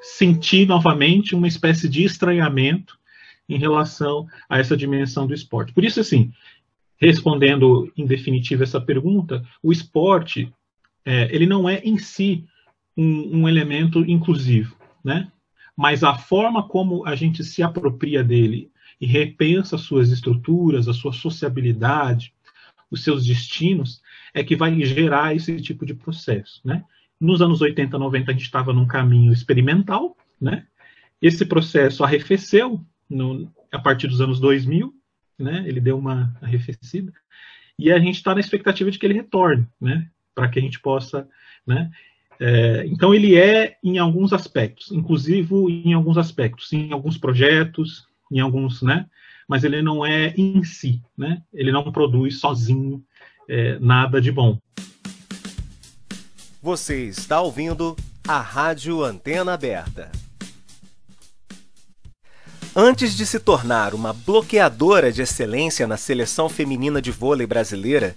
[0.00, 2.98] sentir novamente uma espécie de estranhamento
[3.48, 5.72] em relação a essa dimensão do esporte.
[5.72, 6.32] Por isso, assim,
[6.96, 10.52] respondendo em definitivo essa pergunta, o esporte
[11.04, 12.44] é, ele não é em si
[12.96, 15.30] um, um elemento inclusivo, né?
[15.76, 18.70] Mas a forma como a gente se apropria dele
[19.00, 22.32] e repensa suas estruturas, a sua sociabilidade,
[22.90, 24.00] os seus destinos,
[24.32, 26.84] é que vai gerar esse tipo de processo, né?
[27.20, 30.66] Nos anos 80, 90, a gente estava num caminho experimental, né?
[31.20, 34.92] Esse processo arrefeceu no, a partir dos anos 2000,
[35.38, 35.64] né?
[35.66, 37.12] Ele deu uma arrefecida
[37.78, 40.08] e a gente está na expectativa de que ele retorne, né?
[40.34, 41.28] Para que a gente possa,
[41.66, 41.90] né?
[42.40, 48.40] É, então ele é em alguns aspectos, inclusive em alguns aspectos, em alguns projetos, em
[48.40, 49.06] alguns, né?
[49.48, 51.42] Mas ele não é em si, né?
[51.52, 53.04] Ele não produz sozinho
[53.48, 54.58] é, nada de bom.
[56.64, 57.94] Você está ouvindo
[58.26, 60.10] a Rádio Antena Aberta.
[62.74, 68.16] Antes de se tornar uma bloqueadora de excelência na seleção feminina de vôlei brasileira,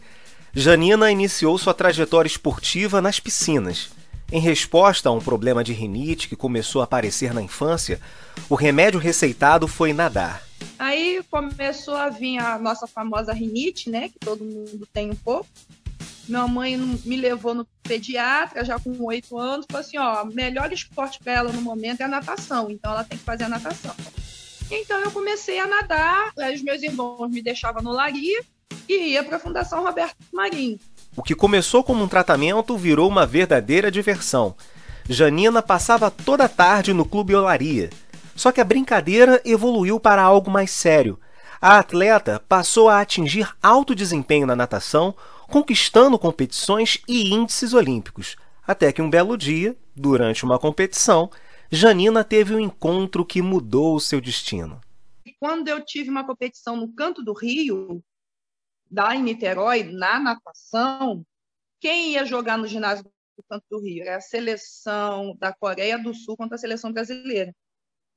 [0.54, 3.90] Janina iniciou sua trajetória esportiva nas piscinas.
[4.32, 8.00] Em resposta a um problema de rinite que começou a aparecer na infância,
[8.48, 10.42] o remédio receitado foi nadar.
[10.80, 15.46] Aí começou a vir a nossa famosa rinite, né, que todo mundo tem um pouco.
[16.28, 21.20] Minha mãe me levou no pediatra já com oito anos, falou assim, ó, melhor esporte
[21.24, 23.96] para ela no momento é a natação, então ela tem que fazer a natação.
[24.70, 28.38] Então eu comecei a nadar, os meus irmãos me deixavam no Lari
[28.90, 30.80] e ia para a Fundação Roberto Marinho.
[31.16, 34.56] O que começou como um tratamento virou uma verdadeira diversão.
[35.10, 37.90] Janina passava toda a tarde no Clube Olaria.
[38.36, 41.20] Só que a brincadeira evoluiu para algo mais sério.
[41.60, 45.16] A atleta passou a atingir alto desempenho na natação,
[45.48, 48.36] conquistando competições e índices olímpicos.
[48.66, 51.32] Até que um belo dia, durante uma competição,
[51.72, 54.80] Janina teve um encontro que mudou o seu destino.
[55.40, 58.04] Quando eu tive uma competição no Canto do Rio,
[58.90, 61.26] da em Niterói na natação,
[61.80, 64.04] quem ia jogar no ginásio do Canto do Rio?
[64.04, 67.54] Era a seleção da Coreia do Sul contra a seleção brasileira.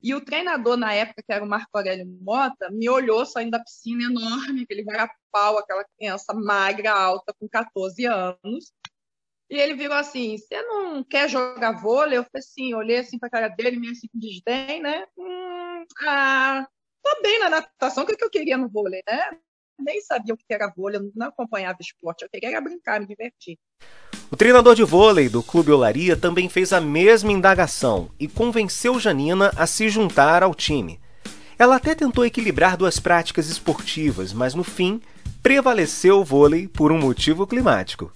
[0.01, 3.63] E o treinador, na época, que era o Marco Aurélio Mota, me olhou saindo da
[3.63, 8.73] piscina enorme, aquele varapau, aquela criança magra, alta, com 14 anos.
[9.49, 12.17] E ele virou assim: Você não quer jogar vôlei?
[12.17, 15.05] Eu falei assim: olhei assim para a cara dele, meio assim com desdém, né?
[15.17, 16.67] Hum, ah,
[17.03, 19.29] tô bem na natação, o que, que eu queria no vôlei, né?
[19.81, 23.57] nem sabia o que era vôlei, não acompanhava esporte, eu queria brincar, me divertir.
[24.31, 29.51] O treinador de vôlei do Clube Olaria também fez a mesma indagação e convenceu Janina
[29.57, 31.01] a se juntar ao time.
[31.59, 35.01] Ela até tentou equilibrar duas práticas esportivas, mas no fim
[35.43, 38.09] prevaleceu o vôlei por um motivo climático.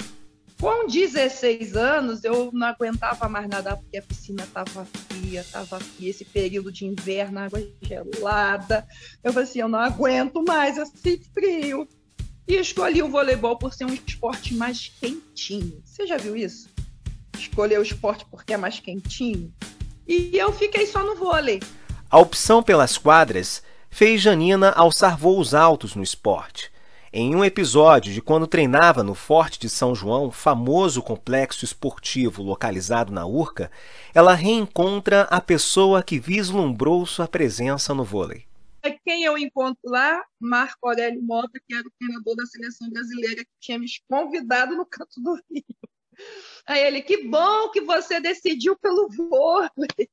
[0.57, 6.11] Com 16 anos, eu não aguentava mais nadar porque a piscina estava fria, estava fria.
[6.11, 8.87] Esse período de inverno, água gelada.
[9.21, 11.85] Eu falei assim: eu não aguento mais esse frio.
[12.47, 15.81] E escolhi o voleibol por ser um esporte mais quentinho.
[15.83, 16.69] Você já viu isso?
[17.37, 19.51] Escolher o esporte porque é mais quentinho.
[20.07, 21.59] E eu fiquei só no vôlei.
[22.09, 26.71] A opção pelas quadras fez Janina alçar voos altos no esporte.
[27.11, 33.11] Em um episódio de quando treinava no Forte de São João, famoso complexo esportivo localizado
[33.11, 33.71] na Urca,
[34.13, 38.45] ela reencontra a pessoa que vislumbrou sua presença no vôlei.
[38.85, 40.23] É quem eu encontro lá?
[40.39, 44.85] Marco Aurélio Mota, que era o treinador da seleção brasileira, que tinha me convidado no
[44.85, 45.63] canto do Rio.
[46.67, 50.09] Aí ele, que bom que você decidiu pelo vôlei.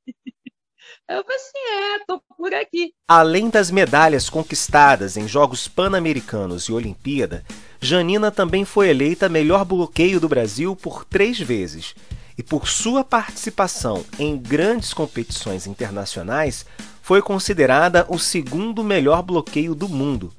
[1.07, 2.93] Eu falei assim, é, tô por aqui.
[3.07, 7.45] Além das medalhas conquistadas em Jogos Pan-Americanos e Olimpíada,
[7.79, 11.95] Janina também foi eleita melhor bloqueio do Brasil por três vezes.
[12.35, 16.65] E por sua participação em grandes competições internacionais,
[17.03, 20.33] foi considerada o segundo melhor bloqueio do mundo.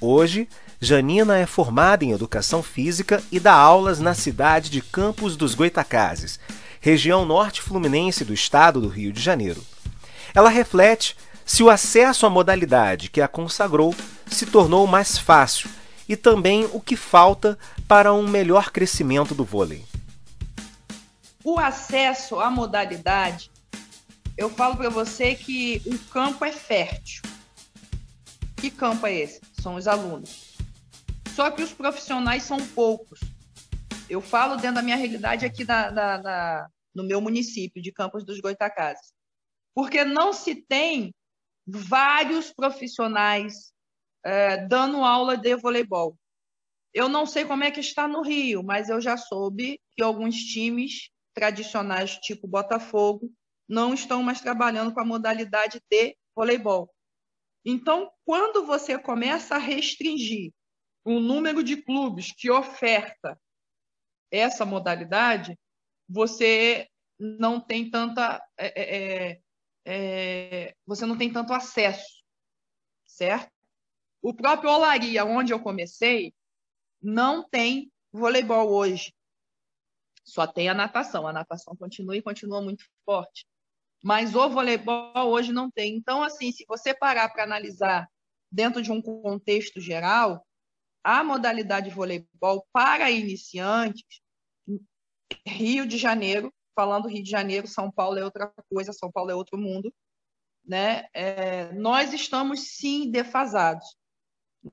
[0.00, 0.48] Hoje,
[0.80, 6.40] Janina é formada em Educação Física e dá aulas na cidade de Campos dos Goitacazes,
[6.80, 9.62] região norte fluminense do estado do Rio de Janeiro.
[10.34, 13.94] Ela reflete se o acesso à modalidade que a consagrou
[14.26, 15.68] se tornou mais fácil
[16.08, 19.84] e também o que falta para um melhor crescimento do vôlei.
[21.44, 23.50] O acesso à modalidade,
[24.38, 27.20] eu falo para você que o campo é fértil.
[28.56, 29.42] Que campo é esse?
[29.60, 30.56] São os alunos.
[31.36, 33.20] Só que os profissionais são poucos.
[34.08, 35.66] Eu falo dentro da minha realidade aqui
[36.94, 39.12] no meu município de Campos dos Goitacazes
[39.78, 41.14] porque não se tem
[41.64, 43.72] vários profissionais
[44.24, 46.18] é, dando aula de voleibol.
[46.92, 50.34] Eu não sei como é que está no Rio, mas eu já soube que alguns
[50.34, 53.30] times tradicionais, tipo Botafogo,
[53.68, 56.92] não estão mais trabalhando com a modalidade de voleibol.
[57.64, 60.52] Então, quando você começa a restringir
[61.04, 63.38] o número de clubes que oferta
[64.30, 65.58] essa modalidade,
[66.08, 66.88] você
[67.18, 69.40] não tem tanta é, é, é,
[69.84, 72.22] é você não tem tanto acesso,
[73.04, 73.50] certo?
[74.22, 76.34] O próprio Olaria, onde eu comecei,
[77.00, 79.12] não tem voleibol hoje.
[80.24, 81.26] Só tem a natação.
[81.26, 83.46] A natação continua e continua muito forte.
[84.02, 85.96] Mas o voleibol hoje não tem.
[85.96, 88.08] Então, assim, se você parar para analisar
[88.50, 90.46] dentro de um contexto geral,
[91.02, 94.20] a modalidade de voleibol para iniciantes,
[95.46, 99.34] Rio de Janeiro, falando Rio de Janeiro, São Paulo é outra coisa, São Paulo é
[99.34, 99.92] outro mundo,
[100.64, 101.08] né?
[101.12, 103.96] É, nós estamos sim defasados,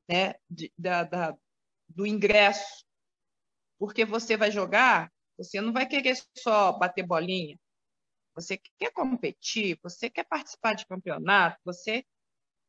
[0.08, 0.36] né?
[0.50, 1.38] De, da, da,
[1.90, 2.86] do ingresso,
[3.80, 7.58] porque você vai jogar, você não vai querer só bater bolinha,
[8.36, 12.06] você quer competir, você quer participar de campeonato, você.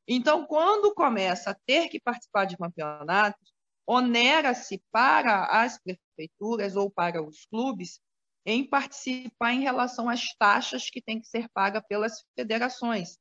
[0.08, 3.52] Então, quando começa a ter que participar de campeonatos,
[3.86, 8.00] onera-se para as prefeituras ou para os clubes
[8.44, 13.18] em participar em relação às taxas que têm que ser pagas pelas federações.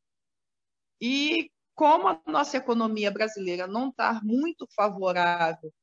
[1.01, 5.73] E como a nossa economia brasileira não está muito favorável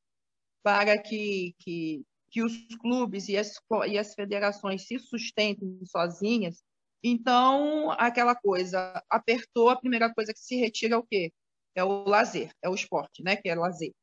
[0.63, 2.03] para que, que,
[2.33, 3.53] que os clubes e as,
[3.87, 6.63] e as federações se sustentem sozinhas,
[7.03, 11.31] então aquela coisa apertou, a primeira coisa que se retira é o quê?
[11.75, 13.35] É o lazer, é o esporte, né?
[13.35, 13.93] Que é lazer.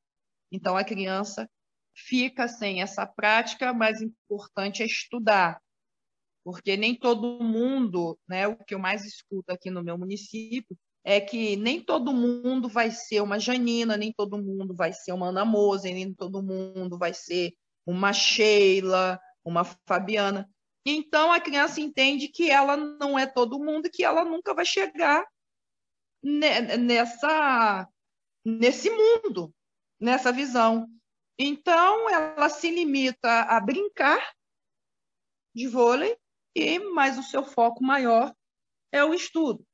[0.53, 1.51] Então a criança
[1.93, 5.61] fica sem essa prática, mas importante é estudar,
[6.45, 8.47] porque nem todo mundo, né?
[8.47, 12.93] O que eu mais escuto aqui no meu município é que nem todo mundo vai
[12.93, 17.13] ser uma Janina, nem todo mundo vai ser uma Ana Moser, nem todo mundo vai
[17.13, 17.55] ser
[17.91, 20.49] uma Sheila, uma Fabiana.
[20.87, 24.65] Então a criança entende que ela não é todo mundo e que ela nunca vai
[24.65, 25.27] chegar
[26.23, 27.89] nessa
[28.45, 29.53] nesse mundo,
[29.99, 30.89] nessa visão.
[31.39, 34.35] Então ela se limita a brincar
[35.55, 36.17] de vôlei
[36.55, 38.33] e mas o seu foco maior
[38.93, 39.67] é o estudo.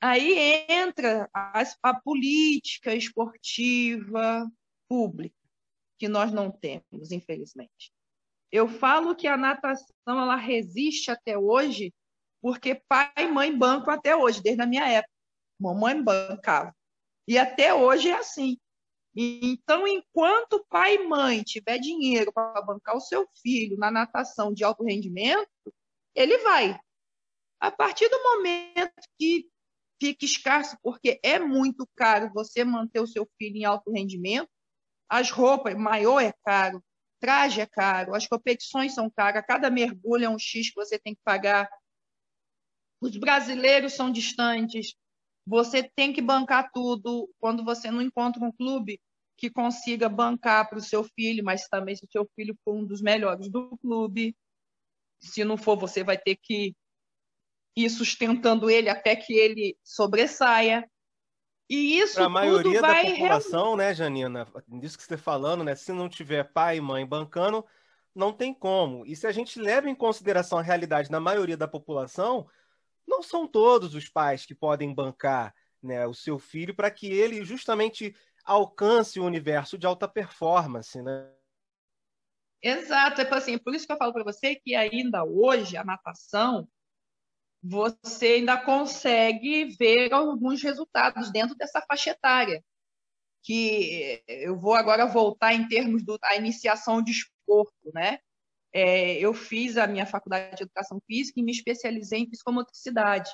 [0.00, 4.48] Aí entra a, a política esportiva
[4.88, 5.37] pública,
[5.98, 7.92] que nós não temos, infelizmente.
[8.50, 11.92] Eu falo que a natação ela resiste até hoje
[12.40, 15.12] porque pai e mãe bancam até hoje, desde a minha época.
[15.60, 16.74] Mamãe bancava.
[17.26, 18.56] E até hoje é assim.
[19.14, 24.62] Então, enquanto pai e mãe tiver dinheiro para bancar o seu filho na natação de
[24.62, 25.50] alto rendimento,
[26.14, 26.78] ele vai.
[27.60, 29.48] A partir do momento que
[30.00, 34.48] fica escasso, porque é muito caro você manter o seu filho em alto rendimento.
[35.08, 36.82] As roupas, maior é caro,
[37.18, 41.14] traje é caro, as competições são caras, cada mergulho é um X que você tem
[41.14, 41.68] que pagar.
[43.00, 44.94] Os brasileiros são distantes,
[45.46, 47.30] você tem que bancar tudo.
[47.38, 49.00] Quando você não encontra um clube
[49.36, 52.84] que consiga bancar para o seu filho, mas também se o seu filho for um
[52.84, 54.36] dos melhores do clube,
[55.20, 56.74] se não for, você vai ter que
[57.76, 60.90] e sustentando ele até que ele sobressaia.
[61.68, 64.46] E isso a maioria da população, né, Janina?
[64.66, 65.74] Disso que você está falando, né?
[65.74, 67.64] Se não tiver pai e mãe bancando,
[68.14, 69.04] não tem como.
[69.04, 72.48] E se a gente leva em consideração a realidade da maioria da população,
[73.06, 77.44] não são todos os pais que podem bancar né, o seu filho para que ele
[77.44, 78.14] justamente
[78.44, 81.30] alcance o universo de alta performance, né?
[82.62, 86.66] Exato, é assim, por isso que eu falo para você que ainda hoje a natação
[87.62, 92.64] você ainda consegue ver alguns resultados dentro dessa faixa etária.
[93.42, 98.18] Que eu vou agora voltar em termos da iniciação de esporte, né?
[98.72, 103.30] É, eu fiz a minha faculdade de educação física e me especializei em psicomotricidade.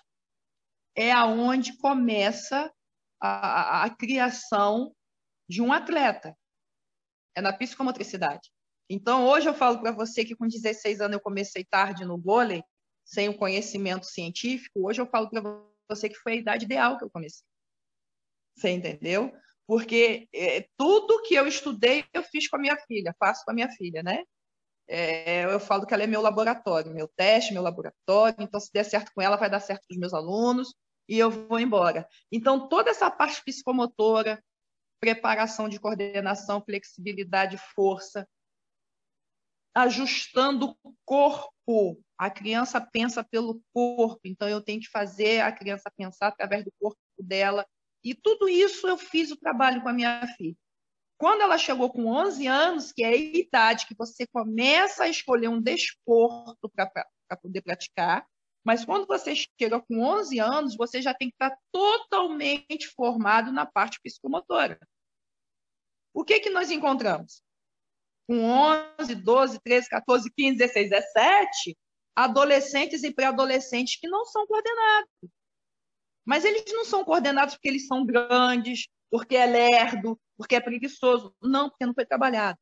[0.95, 2.73] É aonde começa
[3.21, 4.95] a, a, a criação
[5.49, 6.37] de um atleta.
[7.37, 8.51] É na psicomotricidade.
[8.89, 12.63] Então, hoje eu falo para você que com 16 anos eu comecei tarde no vôlei,
[13.05, 15.43] sem o conhecimento científico, hoje eu falo para
[15.89, 17.45] você que foi a idade ideal que eu comecei.
[18.57, 19.33] Você entendeu?
[19.67, 23.55] Porque é, tudo que eu estudei, eu fiz com a minha filha, faço com a
[23.55, 24.23] minha filha, né?
[24.87, 28.37] É, eu falo que ela é meu laboratório, meu teste, meu laboratório.
[28.41, 30.75] Então, se der certo com ela, vai dar certo com os meus alunos
[31.09, 32.07] e eu vou embora.
[32.31, 34.43] Então, toda essa parte psicomotora,
[35.01, 38.29] preparação de coordenação, flexibilidade, força,
[39.75, 42.01] ajustando o corpo.
[42.17, 46.73] A criança pensa pelo corpo, então eu tenho que fazer a criança pensar através do
[46.79, 47.67] corpo dela.
[48.05, 50.57] E tudo isso eu fiz o trabalho com a minha filha.
[51.19, 55.49] Quando ela chegou com 11 anos, que é a idade que você começa a escolher
[55.49, 58.27] um desporto para poder praticar,
[58.65, 63.67] mas quando você chega com 11 anos, você já tem que estar totalmente formado na
[63.67, 64.79] parte psicomotora.
[66.15, 67.44] O que, que nós encontramos?
[68.27, 68.41] Com
[68.99, 71.79] 11, 12, 13, 14, 15, 16, 17,
[72.17, 75.11] adolescentes e pré-adolescentes que não são coordenados.
[76.25, 81.35] Mas eles não são coordenados porque eles são grandes, porque é lerdo, porque é preguiçoso.
[81.43, 82.59] Não, porque não foi trabalhado.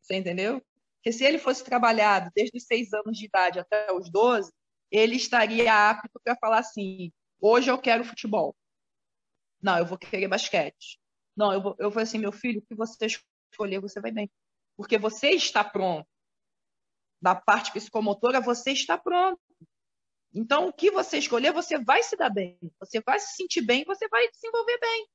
[0.00, 0.62] Você entendeu?
[0.96, 4.52] Porque se ele fosse trabalhado desde os seis anos de idade até os 12,
[4.90, 8.54] ele estaria apto para falar assim: hoje eu quero futebol.
[9.60, 10.98] Não, eu vou querer basquete.
[11.36, 13.06] Não, eu vou, eu vou assim, meu filho, o que você
[13.56, 14.30] escolher, você vai bem.
[14.76, 16.06] Porque você está pronto.
[17.20, 19.40] Da parte psicomotora, você está pronto.
[20.34, 22.58] Então, o que você escolher, você vai se dar bem.
[22.78, 25.08] Você vai se sentir bem, você vai se envolver bem.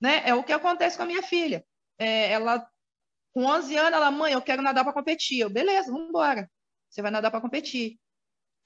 [0.00, 0.28] Né?
[0.28, 1.64] É o que acontece com a minha filha.
[1.98, 2.68] É, ela,
[3.32, 5.40] com 11 anos, ela, mãe, eu quero nadar para competir.
[5.40, 6.50] Eu, beleza, vamos embora.
[6.88, 7.98] Você vai nadar para competir.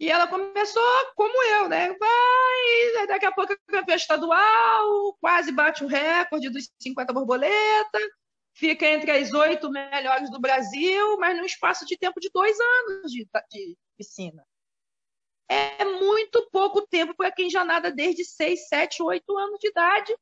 [0.01, 0.83] E ela começou
[1.15, 1.95] como eu, né?
[1.97, 8.03] Vai, daqui a pouco é campeã estadual, quase bate o recorde dos 50 borboletas,
[8.55, 13.11] fica entre as oito melhores do Brasil, mas num espaço de tempo de dois anos
[13.11, 14.47] de, de piscina.
[15.49, 20.17] É muito pouco tempo para quem já nada desde seis, sete, oito anos de idade.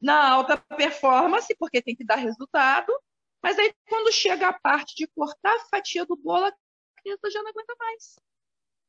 [0.00, 2.92] Na alta performance, porque tem que dar resultado,
[3.42, 6.50] mas aí quando chega a parte de cortar a fatia do bolo,
[6.96, 8.18] criança já não aguenta mais.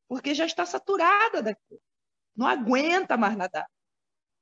[0.08, 1.82] Porque já está saturada daquilo.
[2.36, 3.68] Não aguenta mais nadar.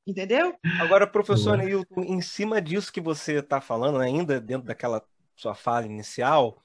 [0.05, 0.55] Entendeu?
[0.79, 5.03] Agora, professor Neilton, em cima disso que você está falando, né, ainda dentro daquela
[5.35, 6.61] sua fala inicial,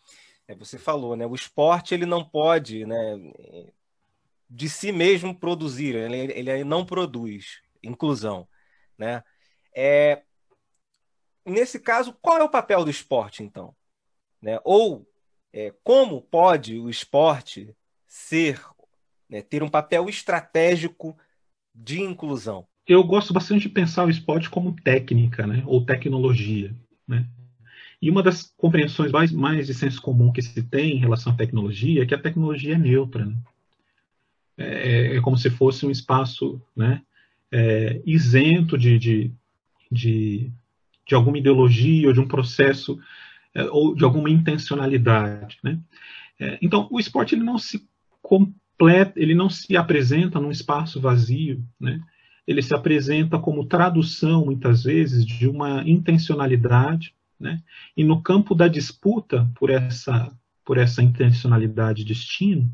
[0.46, 1.26] é, você falou, né?
[1.26, 2.96] O esporte ele não pode, né,
[4.48, 8.48] de si mesmo produzir, ele, ele não produz inclusão,
[8.98, 9.22] né?
[9.74, 10.22] É,
[11.46, 13.74] nesse caso, qual é o papel do esporte, então?
[14.42, 14.58] Né?
[14.64, 15.06] Ou
[15.52, 17.74] é, como pode o esporte
[18.06, 18.60] ser,
[19.28, 21.16] né, ter um papel estratégico
[21.74, 22.66] de inclusão?
[22.90, 26.74] Eu gosto bastante de pensar o esporte como técnica, né, ou tecnologia,
[27.06, 27.24] né?
[28.02, 31.36] E uma das compreensões mais, mais de senso comum que se tem em relação à
[31.36, 33.26] tecnologia é que a tecnologia é neutra.
[33.26, 33.36] Né?
[34.58, 37.00] É, é, como se fosse um espaço né,
[37.52, 39.30] é, isento de, de,
[39.92, 40.50] de,
[41.06, 42.98] de, alguma ideologia ou de um processo
[43.54, 45.58] é, ou de alguma intencionalidade.
[45.62, 45.78] Né?
[46.40, 47.86] É, então, o esporte ele não se
[48.20, 52.00] completa, ele não se apresenta num espaço vazio, né?
[52.46, 57.62] Ele se apresenta como tradução, muitas vezes, de uma intencionalidade, né?
[57.96, 60.32] e no campo da disputa por essa,
[60.64, 62.70] por essa intencionalidade de destino,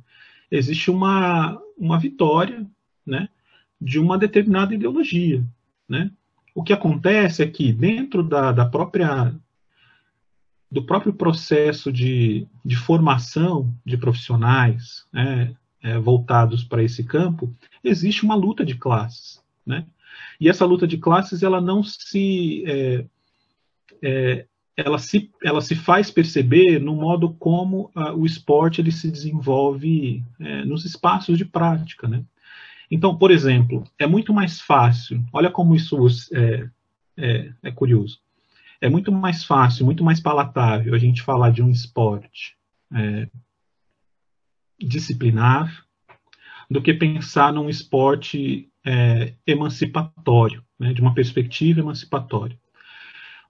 [0.50, 2.66] existe uma, uma vitória
[3.04, 3.28] né?
[3.80, 5.44] de uma determinada ideologia.
[5.88, 6.10] Né?
[6.54, 9.34] O que acontece é que, dentro da, da própria
[10.70, 17.54] do próprio processo de, de formação de profissionais né, é, voltados para esse campo,
[17.84, 19.40] existe uma luta de classes.
[19.66, 19.86] Né?
[20.40, 23.04] E essa luta de classes ela não se, é,
[24.02, 24.46] é,
[24.76, 30.22] ela se, ela se faz perceber no modo como a, o esporte ele se desenvolve
[30.38, 32.06] é, nos espaços de prática.
[32.06, 32.24] Né?
[32.90, 35.96] Então, por exemplo, é muito mais fácil, olha como isso
[36.32, 36.68] é,
[37.16, 38.20] é, é curioso
[38.80, 42.56] é muito mais fácil, muito mais palatável a gente falar de um esporte
[42.92, 43.28] é,
[44.78, 45.84] disciplinar
[46.70, 52.56] do que pensar num esporte é, emancipatório, né, de uma perspectiva emancipatória.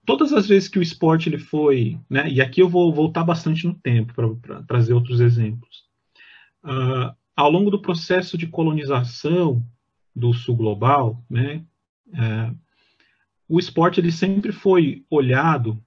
[0.03, 3.67] Todas as vezes que o esporte ele foi, né, e aqui eu vou voltar bastante
[3.67, 5.83] no tempo para trazer outros exemplos,
[6.63, 9.63] uh, ao longo do processo de colonização
[10.15, 11.63] do sul global, né,
[12.07, 12.57] uh,
[13.47, 15.79] o esporte ele sempre foi olhado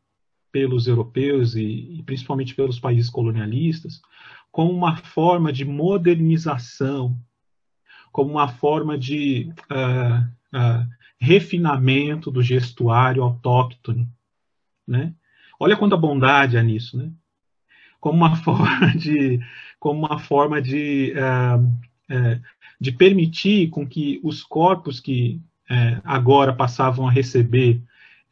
[0.53, 4.01] pelos europeus e, e, principalmente pelos países colonialistas
[4.51, 7.16] como uma forma de modernização,
[8.12, 10.86] como uma forma de uh, uh,
[11.18, 14.08] refinamento do gestuário autóctone,
[14.86, 15.14] né?
[15.58, 17.11] Olha quanta bondade há nisso, né?
[18.00, 19.40] Como uma forma de,
[19.78, 22.42] como uma forma de, uh,
[22.80, 25.40] de permitir com que os corpos que
[25.70, 27.80] é, agora passavam a receber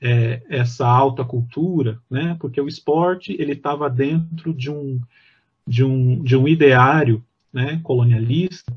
[0.01, 2.37] é, essa alta cultura, né?
[2.41, 5.01] Porque o esporte ele estava dentro de um
[5.64, 7.79] de um de um ideário, né?
[7.85, 8.74] Colonialista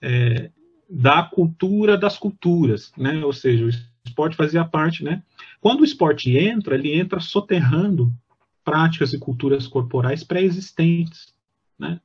[0.00, 0.50] é,
[0.88, 3.24] da cultura das culturas, né?
[3.24, 3.70] Ou seja, o
[4.04, 5.22] esporte fazia parte, né?
[5.60, 8.12] Quando o esporte entra, ele entra soterrando
[8.64, 11.34] práticas e culturas corporais pré-existentes.
[11.78, 12.00] Né?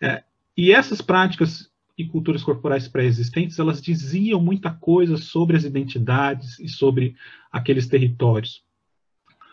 [0.00, 0.22] É,
[0.56, 6.68] e essas práticas e culturas corporais pré-existentes, elas diziam muita coisa sobre as identidades e
[6.68, 7.14] sobre
[7.50, 8.62] aqueles territórios.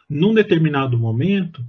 [0.10, 1.64] Num determinado momento,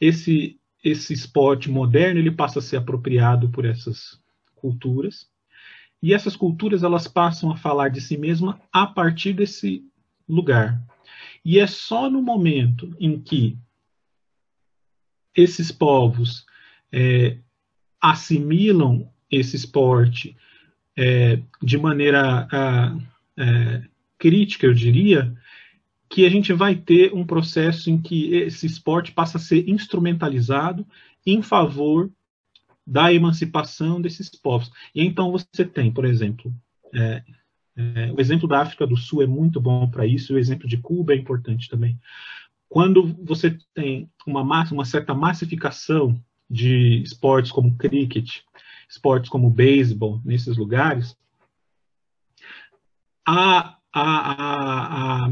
[0.00, 4.18] esse esse esporte moderno ele passa a ser apropriado por essas
[4.54, 5.29] culturas
[6.02, 9.84] e essas culturas elas passam a falar de si mesma a partir desse
[10.28, 10.82] lugar.
[11.44, 13.58] E é só no momento em que
[15.34, 16.44] esses povos
[16.92, 17.38] é,
[18.00, 20.36] assimilam esse esporte
[20.96, 22.96] é, de maneira a,
[23.36, 23.82] é,
[24.18, 25.34] crítica, eu diria,
[26.08, 30.86] que a gente vai ter um processo em que esse esporte passa a ser instrumentalizado
[31.24, 32.10] em favor
[32.90, 34.68] da emancipação desses povos.
[34.92, 36.52] E então você tem, por exemplo,
[36.92, 37.22] é,
[37.76, 40.76] é, o exemplo da África do Sul é muito bom para isso, o exemplo de
[40.76, 41.96] Cuba é importante também.
[42.68, 46.20] Quando você tem uma, massa, uma certa massificação
[46.50, 48.40] de esportes como cricket,
[48.88, 51.16] esportes como beisebol nesses lugares,
[53.24, 55.30] a, a, a, a,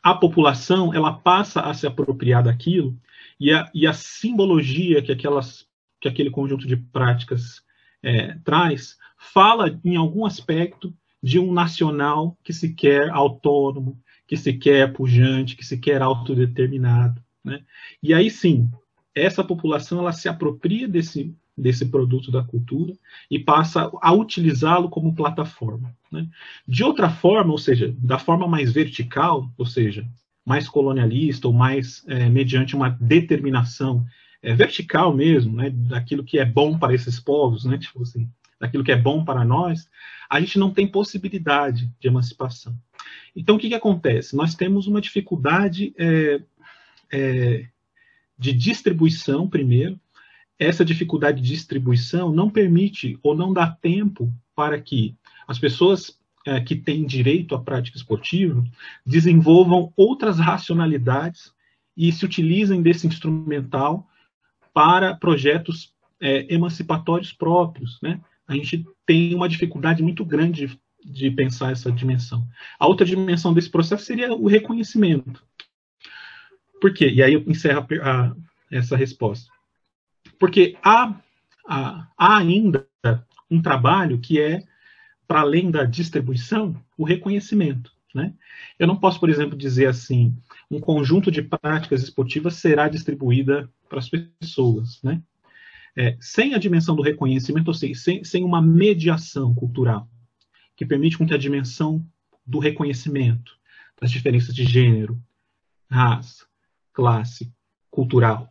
[0.00, 2.96] a população ela passa a se apropriar daquilo
[3.40, 5.67] e a, e a simbologia que, aquelas,
[6.00, 7.62] que aquele conjunto de práticas
[8.02, 14.52] é, traz fala em algum aspecto de um nacional que se quer autônomo, que se
[14.52, 17.22] quer pujante, que se quer autodeterminado.
[17.42, 17.62] Né?
[18.02, 18.70] E aí sim,
[19.14, 22.94] essa população ela se apropria desse, desse produto da cultura
[23.30, 25.94] e passa a utilizá-lo como plataforma.
[26.12, 26.28] Né?
[26.66, 30.06] De outra forma, ou seja, da forma mais vertical, ou seja,
[30.44, 34.06] mais colonialista ou mais é, mediante uma determinação
[34.42, 38.28] é, vertical mesmo, né, daquilo que é bom para esses povos, né, tipo assim,
[38.60, 39.88] daquilo que é bom para nós,
[40.28, 42.76] a gente não tem possibilidade de emancipação.
[43.34, 44.36] Então, o que, que acontece?
[44.36, 46.40] Nós temos uma dificuldade é,
[47.12, 47.66] é,
[48.38, 49.98] de distribuição, primeiro.
[50.58, 55.16] Essa dificuldade de distribuição não permite ou não dá tempo para que
[55.46, 58.64] as pessoas é, que têm direito à prática esportiva
[59.06, 61.52] desenvolvam outras racionalidades
[61.96, 64.07] e se utilizem desse instrumental
[64.78, 68.20] para projetos é, emancipatórios próprios, né?
[68.46, 72.46] a gente tem uma dificuldade muito grande de, pensar essa dimensão.
[72.78, 75.42] A outra dimensão desse processo seria o reconhecimento.
[76.80, 77.10] Por quê?
[77.10, 78.36] E aí eu encerro a, a,
[78.70, 79.50] essa resposta.
[80.38, 81.12] Porque há,
[81.66, 82.86] há, há ainda
[83.50, 84.62] um trabalho que é,
[85.26, 87.90] para além da distribuição, o reconhecimento.
[88.14, 88.32] Né?
[88.78, 90.36] Eu não posso, por exemplo, dizer assim,
[90.70, 95.02] um conjunto de práticas esportivas será distribuída para as pessoas.
[95.02, 95.22] Né?
[95.98, 100.08] é, sem a dimensão do reconhecimento, ou seja, sem, sem uma mediação cultural,
[100.76, 102.06] que permite com que a dimensão
[102.46, 103.58] do reconhecimento
[104.00, 105.20] das diferenças de gênero,
[105.90, 106.46] raça,
[106.92, 107.52] classe,
[107.90, 108.48] cultural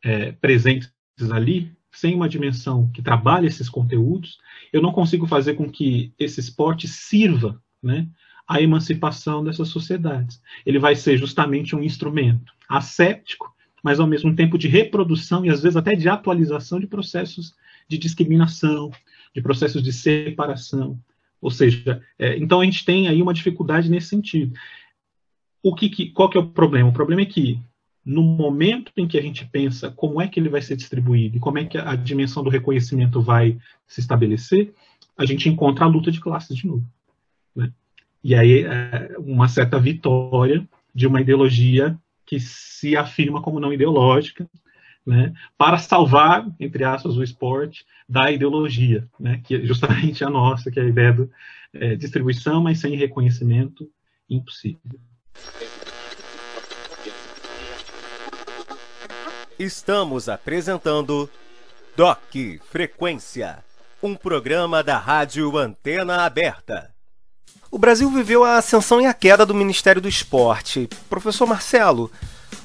[0.00, 0.92] é, presentes
[1.32, 4.38] ali, sem uma dimensão que trabalhe esses conteúdos,
[4.72, 8.08] eu não consigo fazer com que esse esporte sirva né,
[8.46, 10.40] à emancipação dessas sociedades.
[10.64, 13.55] Ele vai ser justamente um instrumento asséptico
[13.86, 17.54] mas ao mesmo tempo de reprodução e às vezes até de atualização de processos
[17.88, 18.90] de discriminação,
[19.32, 20.98] de processos de separação.
[21.40, 24.58] Ou seja, é, então a gente tem aí uma dificuldade nesse sentido.
[25.62, 26.88] O que, que, qual que é o problema?
[26.88, 27.60] O problema é que
[28.04, 31.40] no momento em que a gente pensa como é que ele vai ser distribuído e
[31.40, 33.56] como é que a, dimensão do reconhecimento vai
[33.86, 34.74] se estabelecer,
[35.16, 36.84] a gente encontra a luta de classes de novo.
[37.54, 37.70] Né?
[38.24, 41.96] E aí é uma certa vitória de uma ideologia
[42.26, 44.48] que se afirma como não ideológica,
[45.06, 50.70] né, para salvar, entre aspas, o esporte da ideologia, né, que é justamente a nossa,
[50.70, 51.28] que é a ideia de
[51.72, 53.88] é, distribuição, mas sem reconhecimento,
[54.28, 54.98] impossível.
[59.58, 61.30] Estamos apresentando
[61.96, 62.34] Doc
[62.68, 63.64] Frequência,
[64.02, 66.95] um programa da Rádio Antena Aberta.
[67.76, 70.88] O Brasil viveu a ascensão e a queda do Ministério do Esporte.
[71.10, 72.10] Professor Marcelo,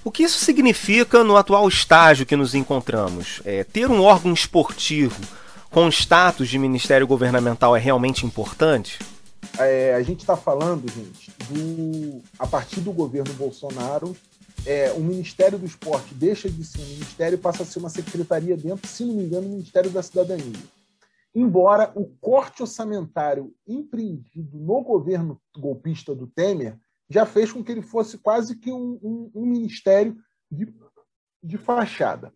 [0.06, 3.42] o que isso significa no atual estágio que nos encontramos?
[3.44, 5.22] É, ter um órgão esportivo
[5.70, 9.00] com status de ministério governamental é realmente importante?
[9.60, 14.16] É, a gente está falando, gente, do, a partir do governo Bolsonaro,
[14.66, 17.90] é, o Ministério do Esporte deixa de ser um ministério e passa a ser uma
[17.90, 20.54] secretaria dentro, se não me engano, do Ministério da Cidadania
[21.34, 26.78] embora o corte orçamentário empreendido no governo golpista do Temer
[27.10, 30.18] já fez com que ele fosse quase que um, um, um ministério
[30.50, 30.74] de,
[31.44, 32.34] de fachada.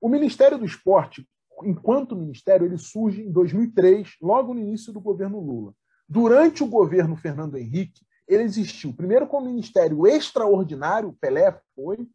[0.00, 1.28] O Ministério do Esporte,
[1.62, 5.74] enquanto ministério, ele surge em 2003, logo no início do governo Lula.
[6.08, 12.08] Durante o governo Fernando Henrique, ele existiu primeiro como ministério extraordinário, Pelé foi,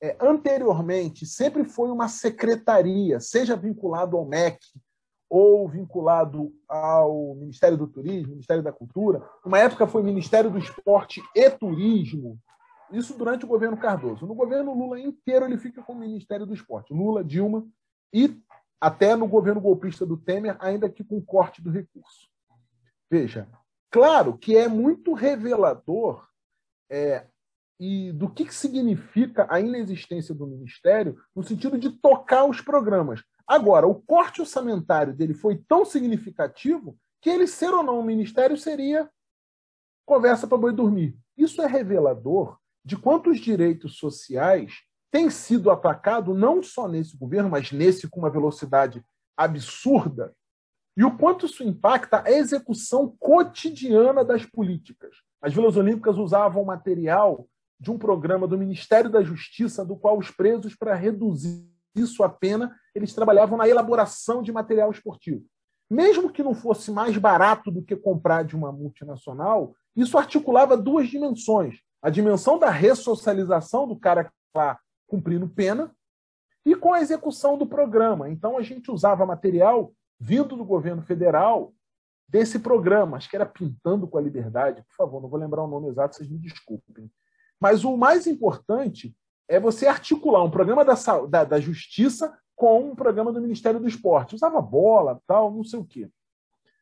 [0.00, 4.58] é, anteriormente sempre foi uma secretaria, seja vinculado ao MEC
[5.34, 9.26] ou vinculado ao Ministério do Turismo, Ministério da Cultura.
[9.42, 12.38] Uma época foi Ministério do Esporte e Turismo.
[12.90, 14.26] Isso durante o governo Cardoso.
[14.26, 16.92] No governo Lula inteiro ele fica com o Ministério do Esporte.
[16.92, 17.66] Lula, Dilma
[18.12, 18.38] e
[18.78, 22.28] até no governo golpista do Temer, ainda que com corte do recurso.
[23.10, 23.48] Veja,
[23.90, 26.28] claro que é muito revelador
[26.90, 27.24] é,
[27.80, 33.24] e do que, que significa a inexistência do Ministério no sentido de tocar os programas.
[33.46, 38.56] Agora, o corte orçamentário dele foi tão significativo que ele ser ou não um ministério
[38.56, 39.08] seria
[40.04, 41.16] conversa para boi dormir.
[41.36, 47.70] Isso é revelador de quantos direitos sociais têm sido atacados não só nesse governo, mas
[47.70, 49.04] nesse com uma velocidade
[49.36, 50.34] absurda,
[50.96, 55.16] e o quanto isso impacta a execução cotidiana das políticas.
[55.40, 57.48] As Vilas Olímpicas usavam material
[57.80, 61.71] de um programa do Ministério da Justiça, do qual os presos, para reduzir
[62.06, 65.44] sua pena, eles trabalhavam na elaboração de material esportivo.
[65.90, 71.08] Mesmo que não fosse mais barato do que comprar de uma multinacional, isso articulava duas
[71.08, 71.80] dimensões.
[72.00, 75.94] A dimensão da ressocialização do cara que está cumprindo pena
[76.64, 78.30] e com a execução do programa.
[78.30, 81.74] Então, a gente usava material vindo do governo federal
[82.28, 85.68] desse programa, acho que era Pintando com a Liberdade, por favor, não vou lembrar o
[85.68, 87.10] nome exato, vocês me desculpem.
[87.60, 89.14] Mas o mais importante
[89.52, 90.94] é você articular um programa da,
[91.28, 94.34] da, da Justiça com um programa do Ministério do Esporte.
[94.34, 96.08] Usava bola, tal, não sei o quê.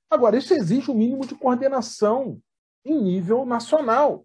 [0.09, 2.41] Agora, isso exige um mínimo de coordenação
[2.85, 4.25] em nível nacional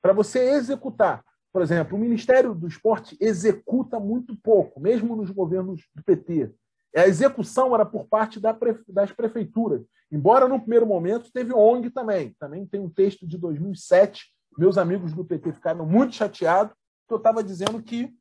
[0.00, 1.24] para você executar.
[1.52, 6.52] Por exemplo, o Ministério do Esporte executa muito pouco, mesmo nos governos do PT.
[6.94, 9.82] A execução era por parte das prefeituras.
[10.10, 12.34] Embora no primeiro momento teve ONG também.
[12.38, 16.74] Também tem um texto de 2007 meus amigos do PT ficaram muito chateados,
[17.06, 18.12] porque eu estava dizendo que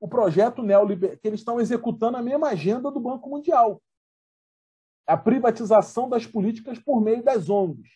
[0.00, 3.80] o projeto neoliberal, que eles estão executando a mesma agenda do Banco Mundial.
[5.06, 7.88] A privatização das políticas por meio das ONGs.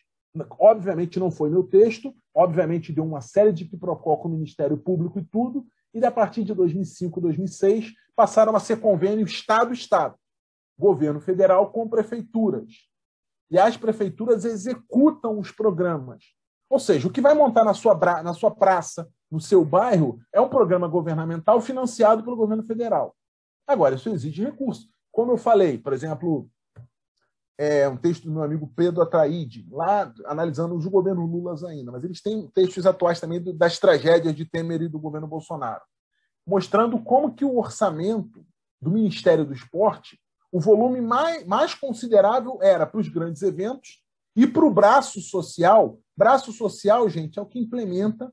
[0.59, 5.18] Obviamente não foi meu texto, obviamente deu uma série de quiprocó com o Ministério Público
[5.18, 10.14] e tudo, e a partir de 2005, 2006, passaram a ser convênio Estado-Estado,
[10.78, 12.89] governo federal com prefeituras.
[13.51, 16.38] E as prefeituras executam os programas.
[16.71, 20.41] Ou seja, o que vai montar na sua, na sua praça, no seu bairro, é
[20.41, 23.14] um programa governamental financiado pelo governo federal.
[23.66, 24.89] Agora, isso exige recursos.
[25.11, 26.49] Como eu falei, por exemplo,
[27.59, 32.05] é um texto do meu amigo Pedro Atraide, lá analisando os governos Lula ainda, mas
[32.05, 35.83] eles têm textos atuais também das tragédias de Temer e do governo Bolsonaro,
[36.47, 38.47] mostrando como que o orçamento
[38.81, 40.21] do Ministério do Esporte,
[40.53, 44.01] o volume mais, mais considerável era para os grandes eventos
[44.39, 48.32] e para o braço social, braço social, gente, é o que implementa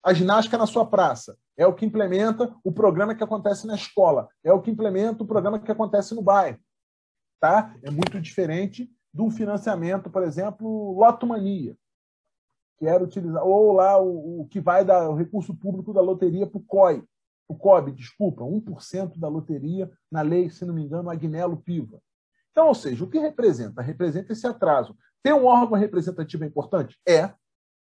[0.00, 4.28] a ginástica na sua praça, é o que implementa o programa que acontece na escola,
[4.44, 6.60] é o que implementa o programa que acontece no bairro.
[7.40, 7.76] Tá?
[7.82, 11.76] É muito diferente do financiamento, por exemplo, Lotomania,
[12.78, 16.46] que era utilizar, ou lá o, o que vai dar o recurso público da loteria
[16.46, 17.02] para o COI,
[17.48, 22.00] o COB, desculpa, 1% da loteria na lei, se não me engano, Agnello Piva.
[22.52, 23.82] Então, ou seja, o que representa?
[23.82, 24.96] Representa esse atraso.
[25.22, 26.98] Ter um órgão representativo é importante?
[27.08, 27.32] É,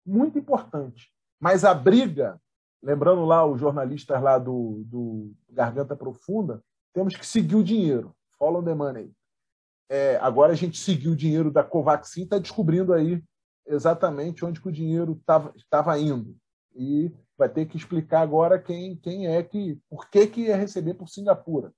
[0.05, 1.11] muito importante.
[1.39, 2.39] Mas a briga,
[2.81, 6.63] lembrando lá os jornalistas lá do, do Garganta Profunda,
[6.93, 8.15] temos que seguir o dinheiro.
[8.37, 9.11] Follow the money.
[9.89, 13.23] É, agora a gente seguiu o dinheiro da Covaxin, está descobrindo aí
[13.65, 15.21] exatamente onde que o dinheiro
[15.55, 16.35] estava indo.
[16.75, 20.95] E vai ter que explicar agora quem, quem é que, por que, que ia receber
[20.95, 21.71] por Singapura.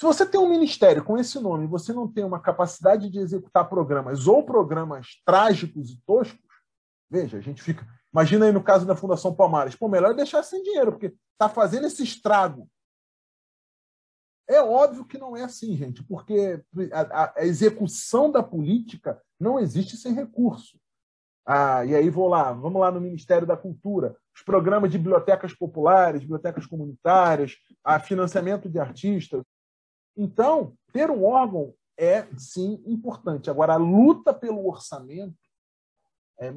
[0.00, 3.18] Se você tem um ministério com esse nome e você não tem uma capacidade de
[3.18, 6.40] executar programas ou programas trágicos e toscos,
[7.10, 7.86] veja, a gente fica.
[8.10, 9.76] Imagina aí no caso da Fundação Palmares.
[9.76, 12.66] Pô, melhor deixar sem dinheiro, porque está fazendo esse estrago.
[14.48, 19.98] É óbvio que não é assim, gente, porque a, a execução da política não existe
[19.98, 20.80] sem recurso.
[21.44, 25.52] Ah, e aí vou lá, vamos lá no Ministério da Cultura, os programas de bibliotecas
[25.52, 29.42] populares, bibliotecas comunitárias, a financiamento de artistas.
[30.16, 33.50] Então, ter um órgão é, sim, importante.
[33.50, 35.36] Agora, a luta pelo orçamento
[36.38, 36.50] é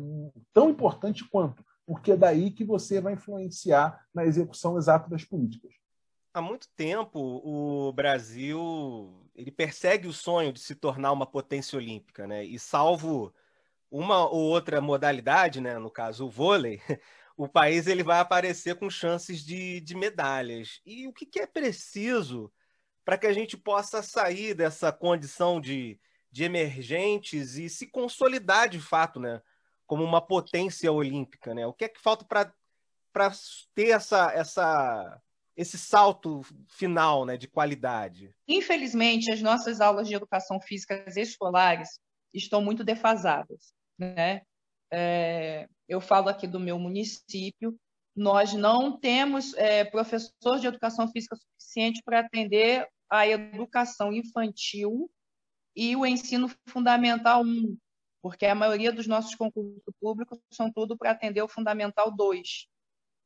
[0.53, 5.73] tão importante quanto, porque é daí que você vai influenciar na execução exata das políticas.
[6.33, 12.25] Há muito tempo, o Brasil ele persegue o sonho de se tornar uma potência olímpica,
[12.25, 12.43] né?
[12.43, 13.33] E salvo
[13.91, 15.77] uma ou outra modalidade, né?
[15.77, 16.79] No caso, o vôlei,
[17.37, 20.81] o país ele vai aparecer com chances de, de medalhas.
[20.85, 22.51] E o que, que é preciso
[23.05, 25.99] para que a gente possa sair dessa condição de,
[26.31, 29.41] de emergentes e se consolidar de fato, né,
[29.85, 31.67] como uma potência olímpica, né?
[31.67, 32.51] O que é que falta para
[33.75, 35.21] ter essa, essa,
[35.55, 38.33] esse salto final né, de qualidade?
[38.47, 41.99] Infelizmente, as nossas aulas de educação física escolares
[42.33, 43.73] estão muito defasadas.
[43.97, 44.41] Né?
[44.91, 47.77] É, eu falo aqui do meu município,
[48.15, 55.09] nós não temos é, professor de educação física suficiente para atender a educação infantil
[55.75, 57.77] e o ensino fundamental 1,
[58.21, 62.67] porque a maioria dos nossos concursos públicos são tudo para atender o fundamental 2.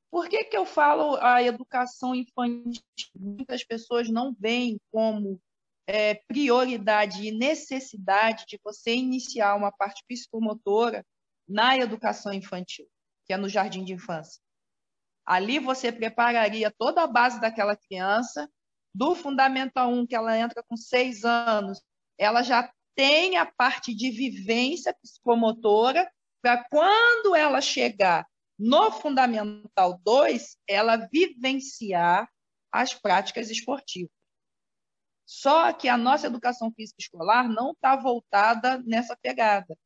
[0.09, 2.81] Por que, que eu falo a educação infantil?
[3.13, 5.39] Muitas pessoas não veem como
[5.85, 11.05] é, prioridade e necessidade de você iniciar uma parte psicomotora
[11.47, 12.87] na educação infantil,
[13.25, 14.41] que é no jardim de infância.
[15.27, 18.49] Ali você prepararia toda a base daquela criança,
[18.95, 21.81] do Fundamental 1, que ela entra com seis anos,
[22.17, 26.09] ela já tem a parte de vivência psicomotora,
[26.41, 28.25] para quando ela chegar
[28.57, 32.29] no Fundamental 2, ela vivenciar
[32.71, 34.09] as práticas esportivas.
[35.25, 39.77] Só que a nossa educação física escolar não está voltada nessa pegada.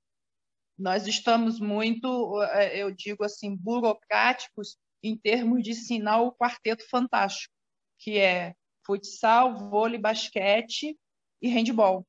[0.77, 7.53] Nós estamos muito, eh, eu digo assim, burocráticos em termos de ensinar o quarteto fantástico,
[7.97, 10.97] que é futsal, vôlei, basquete
[11.41, 12.05] e handball.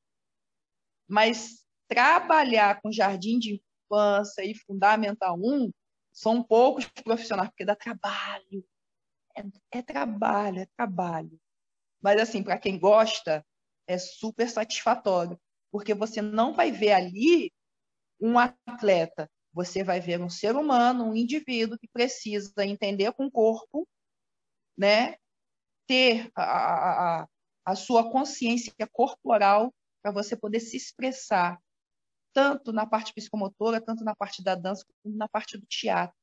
[1.07, 5.71] Mas trabalhar com jardim de infância e fundamental 1
[6.11, 8.65] são poucos profissionais, porque dá trabalho.
[9.35, 11.39] É, é trabalho, é trabalho.
[12.01, 13.45] Mas, assim, para quem gosta,
[13.87, 15.39] é super satisfatório,
[15.71, 17.51] porque você não vai ver ali
[18.19, 23.31] um atleta você vai ver um ser humano, um indivíduo que precisa entender com o
[23.31, 23.87] corpo,
[24.77, 25.15] né?
[25.87, 27.27] ter a, a,
[27.65, 31.59] a sua consciência corporal para você poder se expressar,
[32.33, 36.15] tanto na parte psicomotora, tanto na parte da dança, como na parte do teatro.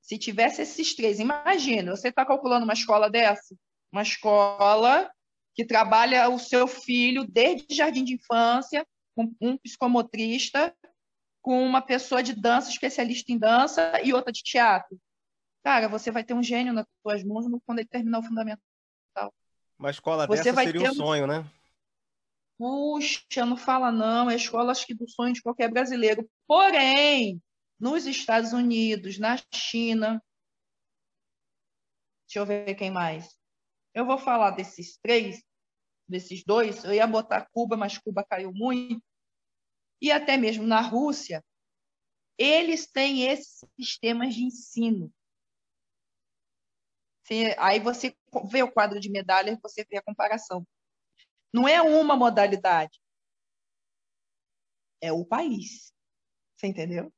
[0.00, 3.54] Se tivesse esses três, imagina, você está calculando uma escola dessa?
[3.92, 5.10] Uma escola
[5.54, 10.74] que trabalha o seu filho desde jardim de infância, com um psicomotrista,
[11.42, 14.96] com uma pessoa de dança, especialista em dança, e outra de teatro.
[15.64, 18.62] Cara, você vai ter um gênio nas suas mãos quando ele terminar o fundamental.
[19.78, 21.44] Uma escola você dessa seria ter um sonho, né?
[22.56, 26.28] Puxa, não fala não, é a escola acho que do sonho de qualquer brasileiro.
[26.46, 27.42] Porém,
[27.78, 30.22] nos Estados Unidos, na China,
[32.28, 33.36] deixa eu ver quem mais.
[33.92, 35.42] Eu vou falar desses três,
[36.08, 36.84] desses dois.
[36.84, 39.02] Eu ia botar Cuba, mas Cuba caiu muito
[40.02, 41.44] e até mesmo na Rússia,
[42.36, 45.12] eles têm esses sistemas de ensino.
[47.56, 48.14] Aí você
[48.50, 50.66] vê o quadro de medalhas, você vê a comparação.
[51.52, 53.00] Não é uma modalidade,
[55.00, 55.94] é o país.
[56.56, 57.12] Você entendeu?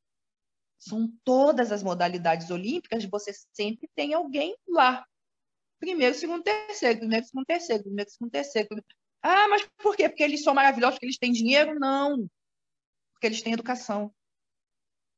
[0.79, 5.07] São todas as modalidades olímpicas, você sempre tem alguém lá.
[5.81, 8.69] Primeiro, segundo, terceiro, primeiro, segundo, terceiro, primeiro, segundo, terceiro.
[9.23, 10.09] Ah, mas por quê?
[10.09, 11.79] Porque eles são maravilhosos, porque eles têm dinheiro?
[11.81, 12.29] Não
[13.25, 14.15] porque eles têm educação.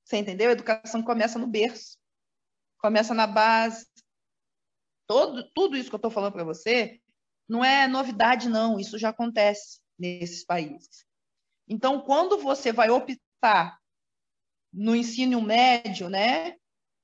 [0.04, 0.50] Você entendeu?
[0.50, 1.98] A educação começa no berço,
[2.78, 3.84] começa na base.
[5.08, 7.00] Todo, tudo isso que eu estou falando para você
[7.48, 8.78] não é novidade, não.
[8.78, 11.04] Isso já acontece nesses países.
[11.68, 13.76] Então, quando você vai optar
[14.72, 16.56] no ensino médio, né?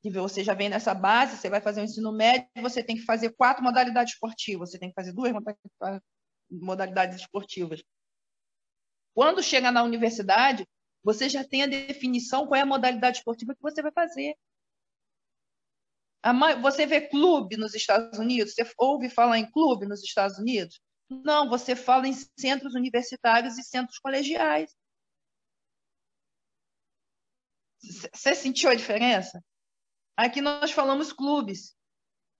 [0.05, 3.31] Você já vem nessa base, você vai fazer o ensino médio, você tem que fazer
[3.35, 5.33] quatro modalidades esportivas, você tem que fazer duas
[6.49, 7.83] modalidades esportivas.
[9.15, 10.67] Quando chega na universidade,
[11.03, 14.37] você já tem a definição qual é a modalidade esportiva que você vai fazer.
[16.61, 18.55] Você vê clube nos Estados Unidos?
[18.55, 20.81] Você ouve falar em clube nos Estados Unidos?
[21.11, 24.73] Não, você fala em centros universitários e centros colegiais.
[28.15, 29.45] Você sentiu a diferença?
[30.17, 31.77] Aqui nós falamos clubes.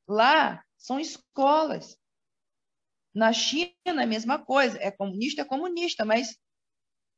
[0.07, 1.99] Lá são escolas.
[3.13, 4.79] Na China é a mesma coisa.
[4.81, 6.39] É comunista, é comunista, mas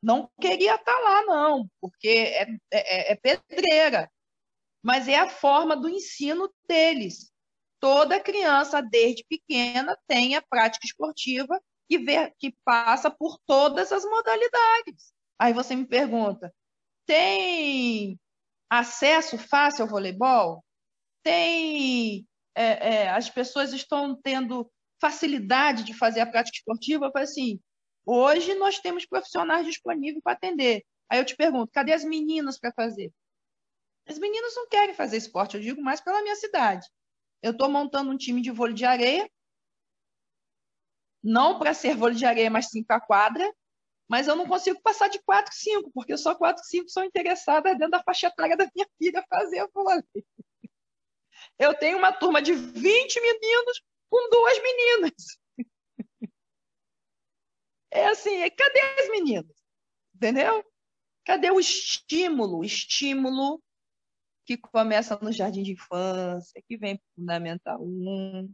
[0.05, 4.11] não queria estar tá lá, não, porque é, é, é pedreira.
[4.82, 7.32] Mas é a forma do ensino deles.
[7.80, 14.05] Toda criança, desde pequena, tem a prática esportiva que, vê, que passa por todas as
[14.05, 15.14] modalidades.
[15.38, 16.55] Aí você me pergunta:
[17.07, 18.20] tem
[18.68, 20.62] acesso fácil ao voleibol?
[21.22, 22.26] Tem.
[22.55, 27.07] É, é, as pessoas estão tendo facilidade de fazer a prática esportiva?
[27.07, 27.61] Eu falei assim:
[28.07, 30.84] Hoje nós temos profissionais disponíveis para atender.
[31.09, 33.12] Aí eu te pergunto, cadê as meninas para fazer?
[34.07, 36.86] As meninas não querem fazer esporte, eu digo mais pela minha cidade.
[37.42, 39.28] Eu estou montando um time de vôlei de areia,
[41.22, 43.50] não para ser vôlei de areia, mas sim para quadra,
[44.07, 47.90] mas eu não consigo passar de 4, 5, porque só 4, 5 são interessadas dentro
[47.90, 50.05] da faixa etária da minha filha fazer vôlei.
[51.59, 55.38] Eu tenho uma turma de 20 meninos com duas meninas.
[57.95, 59.57] É assim, é, cadê as meninas?
[60.16, 60.64] Entendeu?
[61.24, 62.64] Cadê o estímulo?
[62.64, 63.62] Estímulo
[64.45, 68.53] que começa no jardim de infância, que vem para Fundamental 1.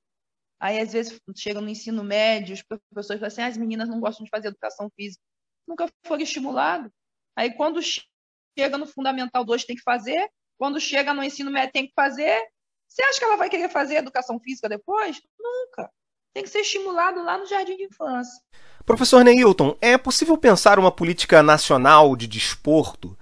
[0.60, 3.98] Aí, às vezes, chega no ensino médio, os professores falam assim: ah, as meninas não
[3.98, 5.22] gostam de fazer educação física.
[5.66, 6.92] Nunca foram estimulados.
[7.34, 10.30] Aí, quando chega no Fundamental 2, tem que fazer.
[10.58, 12.38] Quando chega no ensino médio, tem que fazer.
[12.86, 15.18] Você acha que ela vai querer fazer educação física depois?
[15.38, 15.90] Nunca.
[16.34, 18.38] Tem que ser estimulado lá no jardim de infância.
[18.84, 23.16] Professor Neilton, é possível pensar uma política nacional de desporto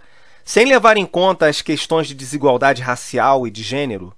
[0.49, 4.17] sem levar em conta as questões de desigualdade racial e de gênero?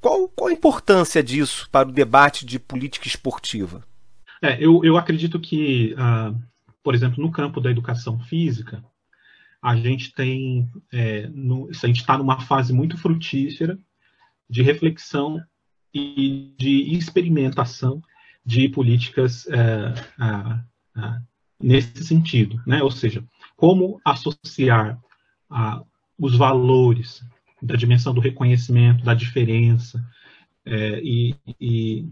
[0.00, 3.84] Qual, qual a importância disso para o debate de política esportiva?
[4.42, 6.36] É, eu, eu acredito que, uh,
[6.82, 8.84] por exemplo, no campo da educação física,
[9.62, 13.78] a gente tem, é, no, a gente está numa fase muito frutífera
[14.50, 15.40] de reflexão
[15.94, 18.02] e de experimentação
[18.44, 19.46] de políticas
[20.98, 21.20] é,
[21.60, 22.82] nesse sentido, né?
[22.82, 23.24] Ou seja,
[23.56, 24.98] como associar
[26.18, 27.24] os valores
[27.62, 30.04] da dimensão do reconhecimento, da diferença
[30.64, 32.06] é, e, e,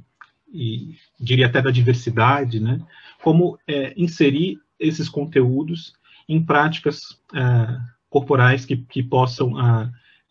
[0.53, 2.81] e, diria até da diversidade, né?
[3.23, 5.95] Como é, inserir esses conteúdos
[6.29, 9.53] em práticas é, corporais que, que possam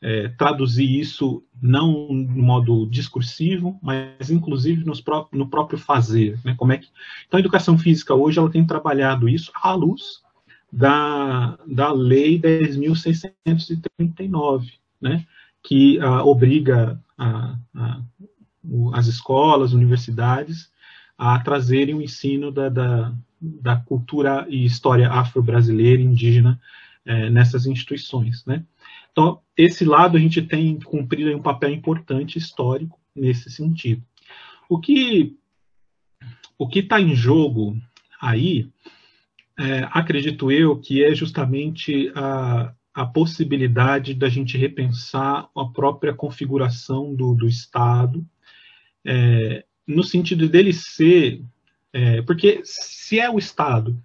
[0.06, 6.40] é, traduzir isso não no modo discursivo, mas inclusive pró no próprio fazer.
[6.46, 6.54] Né?
[6.56, 6.88] Como é que...
[7.26, 10.22] Então, a educação física hoje ela tem trabalhado isso à luz
[10.72, 15.26] da, da Lei 10.639, né?
[15.64, 18.00] que uh, obriga a, a,
[18.94, 20.70] as escolas, universidades
[21.18, 26.62] a trazerem o ensino da, da, da cultura e história afro-brasileira indígena
[27.04, 28.46] é, nessas instituições.
[28.46, 28.64] Né?
[29.16, 34.04] Então, esse lado a gente tem cumprido um papel importante histórico nesse sentido.
[34.68, 35.38] O que
[36.58, 37.78] o que está em jogo
[38.20, 38.70] aí,
[39.58, 47.16] é, acredito eu, que é justamente a, a possibilidade da gente repensar a própria configuração
[47.16, 48.26] do, do Estado,
[49.06, 51.42] é, no sentido dele ser.
[51.94, 53.98] É, porque se é o Estado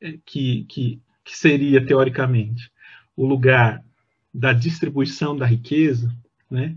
[0.00, 2.70] é, que, que, que seria, teoricamente,
[3.16, 3.82] o lugar
[4.32, 6.14] da distribuição da riqueza,
[6.50, 6.76] né?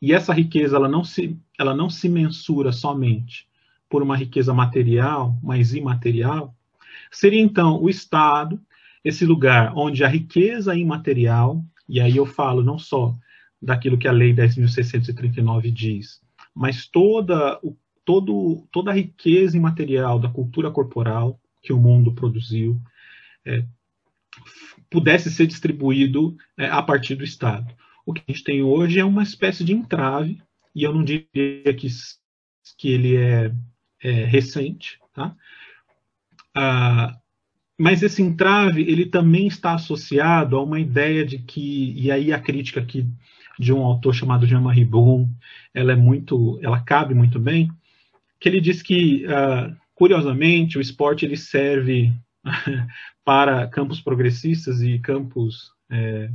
[0.00, 3.48] E essa riqueza ela não se ela não se mensura somente
[3.88, 6.54] por uma riqueza material, mas imaterial.
[7.10, 8.60] Seria então o Estado
[9.04, 13.14] esse lugar onde a riqueza imaterial, e aí eu falo não só
[13.62, 16.20] daquilo que a lei 10.639 diz,
[16.54, 17.76] mas toda o
[18.06, 22.80] todo, toda a riqueza imaterial da cultura corporal que o mundo produziu,
[23.44, 23.64] é,
[24.90, 27.74] pudesse ser distribuído é, a partir do Estado.
[28.04, 30.40] O que a gente tem hoje é uma espécie de entrave,
[30.74, 31.88] e eu não diria que,
[32.78, 33.52] que ele é,
[34.02, 35.34] é recente, tá?
[36.54, 37.18] Ah,
[37.78, 42.38] mas esse entrave ele também está associado a uma ideia de que e aí a
[42.38, 43.06] crítica aqui
[43.58, 44.88] de um autor chamado Jean-Marie
[45.74, 47.70] ela é muito, ela cabe muito bem,
[48.40, 52.12] que ele diz que uh, curiosamente o esporte ele serve
[53.26, 56.30] para campos progressistas e campos é,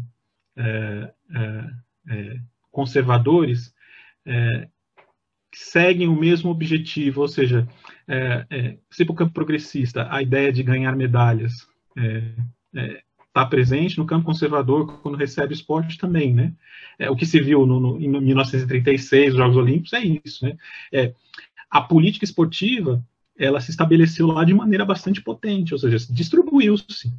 [0.57, 1.71] é, é,
[2.09, 2.39] é
[2.69, 3.73] conservadores
[4.25, 4.67] é,
[5.55, 7.65] seguem o mesmo objetivo, ou seja,
[8.89, 11.65] se para o campo progressista a ideia de ganhar medalhas
[12.73, 16.53] está presente no campo conservador quando recebe esporte também, né?
[16.99, 20.57] É, o que se viu no, no, em 1936, os Jogos Olímpicos, é isso, né?
[20.91, 21.13] É,
[21.69, 23.01] a política esportiva
[23.41, 27.11] ela se estabeleceu lá de maneira bastante potente, ou seja, distribuiu-se,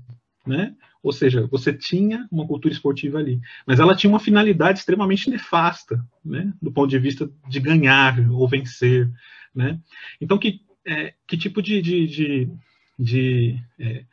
[0.46, 0.74] né?
[1.02, 6.04] Ou seja, você tinha uma cultura esportiva ali, mas ela tinha uma finalidade extremamente nefasta,
[6.24, 6.52] né?
[6.62, 9.10] Do ponto de vista de ganhar ou vencer,
[9.52, 9.80] né?
[10.20, 12.50] Então, que, é, que tipo de, de, de,
[12.96, 14.04] de, é,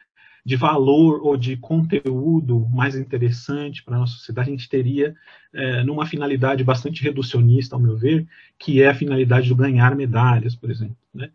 [0.43, 5.15] de valor ou de conteúdo mais interessante para a nossa sociedade a gente teria
[5.53, 10.55] é, numa finalidade bastante reducionista, ao meu ver, que é a finalidade do ganhar medalhas,
[10.55, 10.97] por exemplo.
[11.13, 11.29] Né?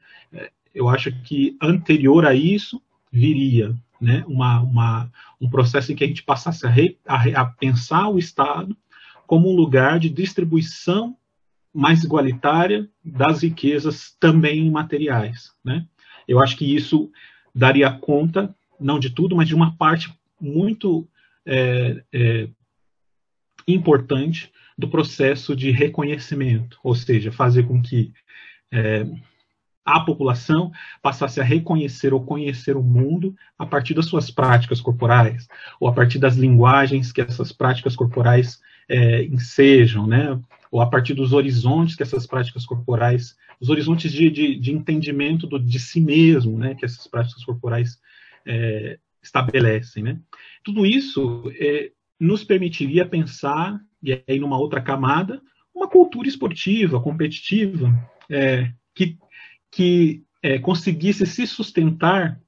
[0.75, 6.07] Eu acho que anterior a isso viria né, uma, uma, um processo em que a
[6.07, 8.77] gente passasse a, re, a, a pensar o Estado
[9.27, 11.17] como um lugar de distribuição
[11.73, 15.53] mais igualitária das riquezas também materiais.
[15.65, 15.87] Né?
[16.29, 17.11] Eu acho que isso
[17.55, 21.09] daria conta, não de tudo, mas de uma parte muito
[21.47, 22.49] é, é,
[23.67, 28.13] importante do processo de reconhecimento, ou seja, fazer com que
[28.73, 29.07] é,
[29.85, 30.73] a população
[31.03, 35.47] passasse a reconhecer ou conhecer o mundo a partir das suas práticas corporais,
[35.79, 40.39] ou a partir das linguagens que essas práticas corporais é, ensejam, né?
[40.75, 45.47] ou a partir dos horizontes que essas práticas corporais, os horizontes de, de, de entendimento
[45.47, 47.97] do, de si mesmo, né, que essas práticas corporais
[48.45, 50.19] é, estabelecem, né?
[50.65, 55.41] Tudo isso é, nos permitiria pensar, e aí numa outra camada,
[55.73, 57.95] uma cultura esportiva, competitiva,
[58.29, 59.17] é, que,
[59.75, 62.41] que é, conseguisse se sustentar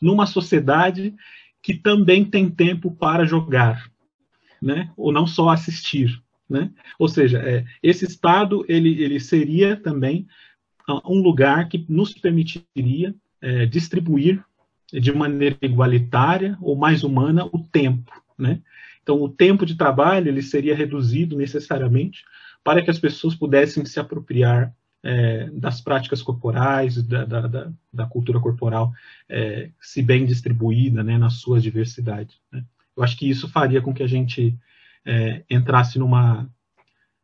[0.00, 1.12] numa sociedade
[1.60, 3.90] que também tem tempo para jogar,
[4.62, 4.92] né?
[4.96, 6.22] ou não só assistir.
[6.48, 6.70] Né?
[6.98, 10.26] Ou seja, é, esse Estado ele, ele seria também
[11.04, 14.42] um lugar que nos permitiria é, distribuir
[14.92, 18.12] de maneira igualitária ou mais humana o tempo.
[18.38, 18.62] Né?
[19.02, 22.24] Então, o tempo de trabalho ele seria reduzido necessariamente
[22.62, 24.72] para que as pessoas pudessem se apropriar
[25.02, 28.92] é, das práticas corporais, da, da, da cultura corporal,
[29.28, 32.36] é, se bem distribuída né, na sua diversidade.
[32.52, 32.64] Né?
[32.96, 34.58] Eu acho que isso faria com que a gente
[35.04, 36.48] é, entrasse numa,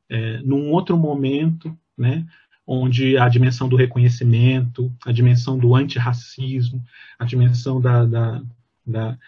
[0.08, 2.26] é, num outro momento, né,
[2.66, 6.82] onde a dimensão do reconhecimento, a dimensão do antirracismo,
[7.18, 8.42] a dimensão da, da,
[8.86, 9.18] da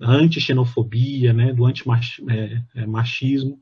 [0.00, 3.60] anti-xenofobia, né, do anti-machismo,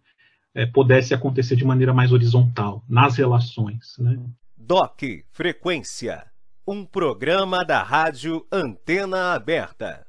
[0.56, 3.94] é, pudesse acontecer de maneira mais horizontal, nas relações.
[3.98, 4.18] Né?
[4.56, 6.24] DOC Frequência,
[6.66, 10.06] um programa da rádio Antena Aberta.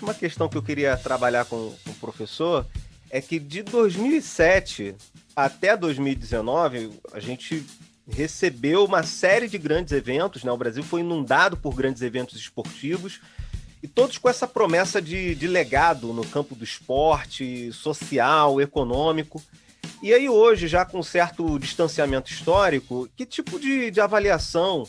[0.00, 2.66] Uma questão que eu queria trabalhar com, com o professor
[3.10, 4.94] é que de 2007
[5.36, 7.62] até 2019, a gente
[8.08, 10.50] recebeu uma série de grandes eventos, né?
[10.50, 13.20] O Brasil foi inundado por grandes eventos esportivos
[13.82, 19.42] e todos com essa promessa de, de legado no campo do esporte, social, econômico.
[20.02, 24.82] E aí, hoje, já com certo distanciamento histórico, que tipo de, de avaliação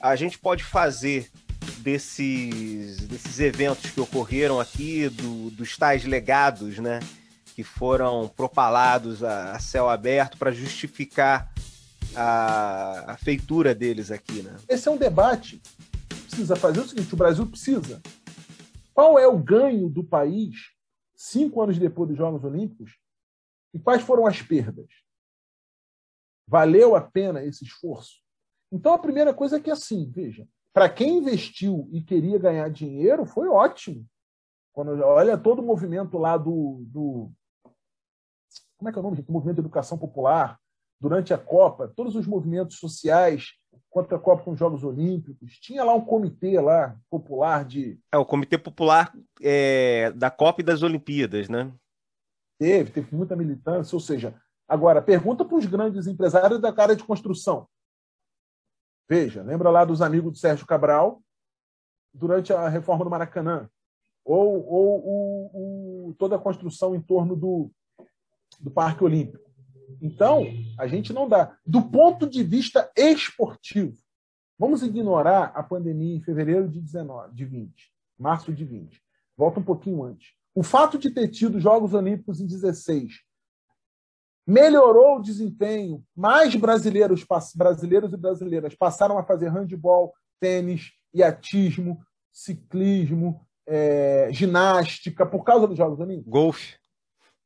[0.00, 1.28] a gente pode fazer
[1.78, 7.00] desses, desses eventos que ocorreram aqui, do, dos tais legados, né?
[7.56, 11.52] Que foram propalados a, a céu aberto para justificar
[12.14, 14.54] a, a, feitura deles aqui, né?
[14.68, 15.60] Esse é um debate.
[16.28, 18.00] Precisa fazer o seguinte: o Brasil precisa.
[18.92, 20.70] Qual é o ganho do país
[21.16, 22.92] cinco anos depois dos Jogos Olímpicos
[23.74, 24.86] e quais foram as perdas?
[26.46, 28.22] Valeu a pena esse esforço?
[28.70, 33.26] Então, a primeira coisa é que, assim, veja, para quem investiu e queria ganhar dinheiro,
[33.26, 34.06] foi ótimo.
[34.72, 37.30] Quando olha todo o movimento lá do, do
[38.76, 39.24] como é que é o nome?
[39.26, 40.58] O movimento de educação popular
[41.00, 43.54] durante a Copa, todos os movimentos sociais
[43.88, 48.18] contra a Copa com os Jogos Olímpicos, tinha lá um comitê lá popular de é
[48.18, 51.72] o comitê popular é, da Copa e das Olimpíadas, né?
[52.58, 53.94] Teve, teve muita militância.
[53.94, 54.34] Ou seja,
[54.68, 57.66] agora, pergunta para os grandes empresários da cara de construção.
[59.08, 61.22] Veja, lembra lá dos amigos do Sérgio Cabral
[62.12, 63.68] durante a reforma do Maracanã?
[64.24, 67.70] Ou, ou toda a construção em torno do,
[68.58, 69.44] do Parque Olímpico.
[70.00, 70.44] Então,
[70.78, 71.56] a gente não dá.
[71.64, 73.96] Do ponto de vista esportivo,
[74.58, 79.02] vamos ignorar a pandemia em fevereiro de 19, de 20, março de 20.
[79.36, 80.32] Volta um pouquinho antes.
[80.54, 83.24] O fato de ter tido Jogos Olímpicos em 16
[84.46, 86.04] melhorou o desempenho.
[86.14, 87.24] Mais brasileiros,
[87.54, 95.76] brasileiros e brasileiras passaram a fazer handebol, tênis, iatismo, ciclismo, é, ginástica, por causa dos
[95.76, 96.30] Jogos Olímpicos.
[96.30, 96.76] Golfe.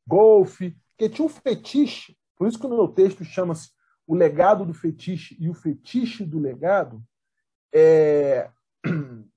[0.05, 0.75] Golfe.
[0.91, 2.17] Porque tinha um fetiche.
[2.35, 3.69] Por isso que o meu texto chama-se
[4.05, 7.01] O Legado do Fetiche e o Fetiche do Legado.
[7.73, 8.49] É...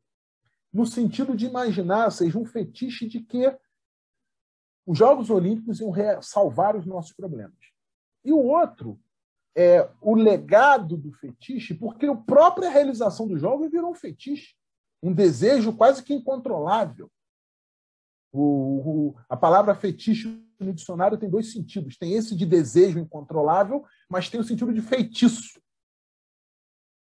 [0.72, 3.55] no sentido de imaginar, seja, um fetiche de que
[4.86, 5.92] os Jogos Olímpicos iam
[6.22, 7.59] salvar os nossos problemas.
[8.24, 8.98] E o outro
[9.55, 14.55] é o legado do fetiche, porque a própria realização dos Jogos virou um fetiche,
[15.02, 17.10] um desejo quase que incontrolável.
[18.32, 21.98] O, o, a palavra fetiche no dicionário tem dois sentidos.
[21.98, 25.61] Tem esse de desejo incontrolável, mas tem o sentido de feitiço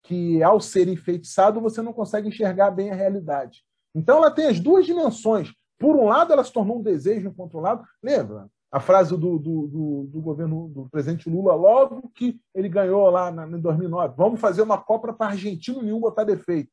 [0.09, 3.63] que ao ser enfeitiçado você não consegue enxergar bem a realidade.
[3.93, 5.53] Então ela tem as duas dimensões.
[5.77, 7.85] Por um lado, ela se tornou um desejo incontrolável.
[8.01, 13.07] Lembra a frase do, do, do, do governo do presidente Lula logo que ele ganhou
[13.11, 14.15] lá em 2009?
[14.17, 16.71] Vamos fazer uma Copa para argentino nenhum botar defeito.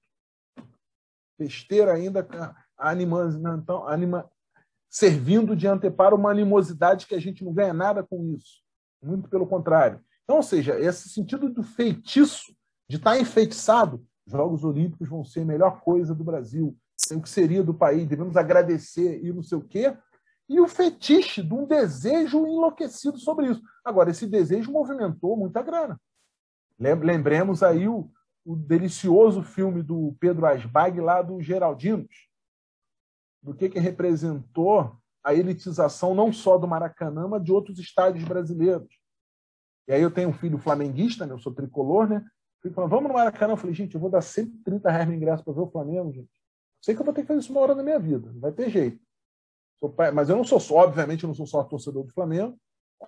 [1.39, 2.27] Besteira ainda
[2.79, 4.31] animando, então, anima,
[4.89, 8.63] servindo de anteparo uma animosidade que a gente não ganha nada com isso.
[9.03, 10.01] Muito pelo contrário.
[10.25, 12.57] Então, ou seja, esse sentido do feitiço
[12.89, 16.77] de estar enfeitiçado, Jogos Olímpicos vão ser a melhor coisa do Brasil,
[17.13, 19.97] o que seria do país, devemos agradecer e não sei o quê,
[20.49, 23.63] e o fetiche de um desejo enlouquecido sobre isso.
[23.85, 26.01] Agora, esse desejo movimentou muita grana.
[26.79, 28.11] Lembremos aí o,
[28.45, 32.29] o delicioso filme do Pedro Asbag lá do Geraldinos,
[33.43, 38.89] do que, que representou a elitização não só do Maracanã, mas de outros estádios brasileiros.
[39.89, 41.33] E aí eu tenho um filho flamenguista, né?
[41.33, 42.25] eu sou tricolor, né?
[42.63, 43.53] Fico falando, vamos no Maracanã.
[43.53, 46.31] Eu falei, gente, eu vou dar 130 reais no ingresso para ver o Flamengo, gente.
[46.83, 48.53] Sei que eu vou ter que fazer isso uma hora da minha vida, não vai
[48.53, 49.01] ter jeito.
[49.95, 52.59] Pai, mas eu não sou só, obviamente, eu não sou só torcedor do Flamengo.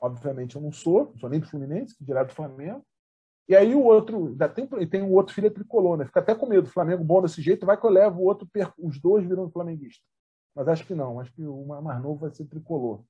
[0.00, 2.84] Obviamente eu não sou, não sou nem do Fluminense, direto do Flamengo.
[3.48, 6.04] E aí o outro, ainda tem, tem um outro filho é tricolor, né?
[6.04, 8.46] Fica até com medo, do Flamengo bom desse jeito, vai que eu levo o outro,
[8.78, 10.04] os dois viram flamenguista.
[10.54, 13.02] Mas acho que não, acho que o mais novo vai ser tricolor.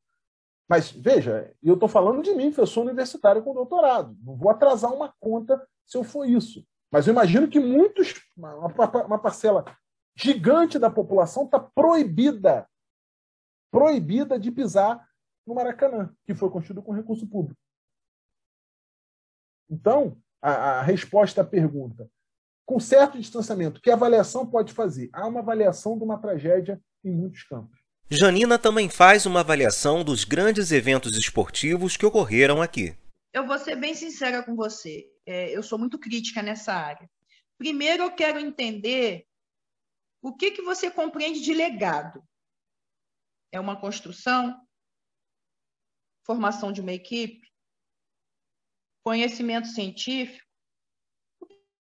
[0.69, 4.17] Mas veja, eu estou falando de mim, eu sou universitário com doutorado.
[4.23, 6.65] Não vou atrasar uma conta se eu for isso.
[6.93, 9.65] Mas eu imagino que muitos, uma, parcela
[10.15, 12.69] gigante da população está proibida,
[13.71, 15.07] proibida de pisar
[15.47, 17.61] no Maracanã, que foi construído com recurso público.
[19.71, 22.11] Então, a, a resposta à pergunta,
[22.67, 25.09] com certo distanciamento, que avaliação pode fazer?
[25.13, 27.79] Há uma avaliação de uma tragédia em muitos campos.
[28.11, 32.97] Janina também faz uma avaliação dos grandes eventos esportivos que ocorreram aqui.
[33.33, 35.11] Eu vou ser bem sincera com você.
[35.27, 37.09] É, eu sou muito crítica nessa área.
[37.59, 39.27] Primeiro, eu quero entender
[40.23, 42.27] o que, que você compreende de legado.
[43.53, 44.67] É uma construção?
[46.25, 47.47] Formação de uma equipe?
[49.05, 50.47] Conhecimento científico?
[51.41, 51.47] O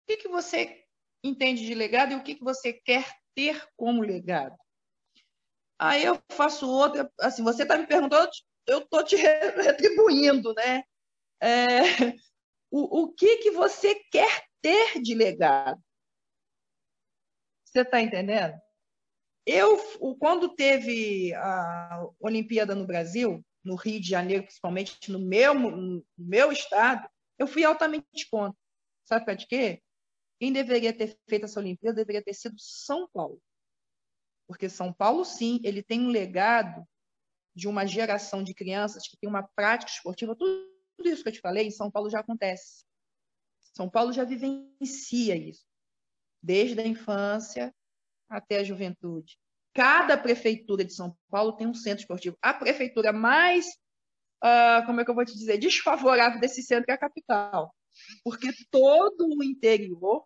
[0.08, 0.86] que, que você
[1.24, 3.06] entende de legado e o que, que você quer
[3.36, 4.58] ter como legado?
[5.80, 8.30] Aí eu faço outra, assim, você está me perguntando,
[8.68, 10.84] eu estou te retribuindo, né?
[11.42, 11.80] É,
[12.70, 15.82] o, o que, que você quer ter de legado?
[17.66, 18.60] Você está entendendo?
[19.46, 19.78] Eu,
[20.20, 26.52] quando teve a Olimpíada no Brasil, no Rio de Janeiro, principalmente no meu, no meu
[26.52, 27.08] estado,
[27.40, 28.58] eu fui altamente contra.
[29.06, 29.82] Sabe de quê?
[30.40, 33.42] Quem deveria ter feito essa Olimpíada deveria ter sido São Paulo.
[34.48, 36.86] Porque São Paulo, sim, ele tem um legado
[37.56, 40.36] de uma geração de crianças que tem uma prática esportiva.
[40.36, 40.71] Tudo,
[41.02, 42.86] tudo isso que eu te falei, em São Paulo já acontece.
[43.74, 45.66] São Paulo já vivencia isso,
[46.42, 47.74] desde a infância
[48.30, 49.38] até a juventude.
[49.74, 52.38] Cada prefeitura de São Paulo tem um centro esportivo.
[52.42, 53.66] A prefeitura mais,
[54.44, 57.74] uh, como é que eu vou te dizer, desfavorável desse centro é a capital.
[58.24, 60.26] Porque todo o interior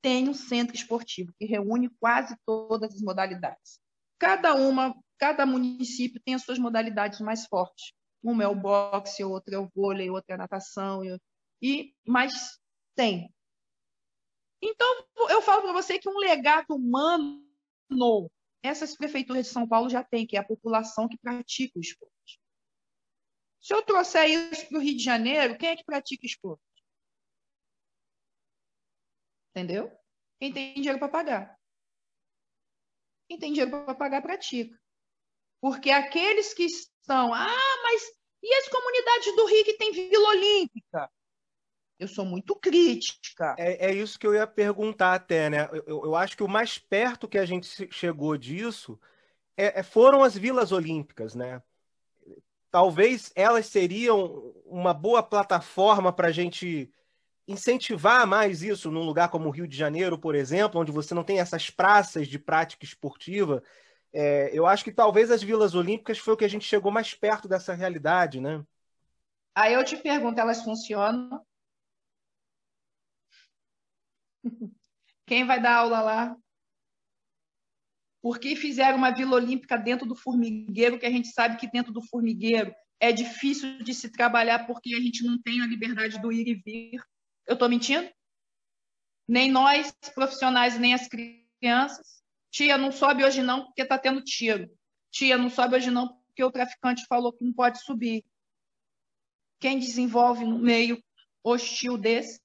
[0.00, 3.78] tem um centro esportivo que reúne quase todas as modalidades.
[4.18, 7.92] Cada uma, cada município tem as suas modalidades mais fortes.
[8.22, 11.02] Uma é o boxe, outra é o vôlei, outra é a natação,
[11.60, 12.60] e mas
[12.94, 13.32] tem.
[14.62, 17.42] Então eu falo para você que um legado humano
[18.62, 22.40] essas prefeituras de São Paulo já têm, que é a população que pratica o esporte.
[23.60, 26.62] Se eu trouxer isso para o Rio de Janeiro, quem é que pratica esporte?
[29.50, 29.92] Entendeu?
[30.40, 31.60] Quem tem dinheiro para pagar.
[33.28, 34.81] Quem tem dinheiro para pagar, pratica.
[35.62, 38.02] Porque aqueles que estão, ah, mas
[38.42, 41.08] e as comunidades do Rio que tem Vila Olímpica?
[41.96, 43.54] Eu sou muito crítica.
[43.56, 45.68] É, é isso que eu ia perguntar até, né?
[45.86, 48.98] Eu, eu acho que o mais perto que a gente chegou disso
[49.56, 51.62] é, é foram as vilas olímpicas, né?
[52.68, 56.92] Talvez elas seriam uma boa plataforma para a gente
[57.46, 61.22] incentivar mais isso num lugar como o Rio de Janeiro, por exemplo, onde você não
[61.22, 63.62] tem essas praças de prática esportiva.
[64.12, 67.14] É, eu acho que talvez as Vilas Olímpicas foi o que a gente chegou mais
[67.14, 68.62] perto dessa realidade, né?
[69.54, 71.44] Aí eu te pergunto, elas funcionam?
[75.26, 76.36] Quem vai dar aula lá?
[78.20, 81.92] Por que fizeram uma Vila Olímpica dentro do formigueiro, que a gente sabe que dentro
[81.92, 86.30] do formigueiro é difícil de se trabalhar porque a gente não tem a liberdade do
[86.30, 87.02] ir e vir?
[87.46, 88.08] Eu estou mentindo?
[89.26, 92.21] Nem nós, profissionais, nem as crianças.
[92.52, 94.70] Tia, não sobe hoje não porque está tendo tiro.
[95.10, 98.22] Tia, não sobe hoje não porque o traficante falou que não pode subir.
[99.58, 101.02] Quem desenvolve no meio
[101.42, 102.38] hostil desse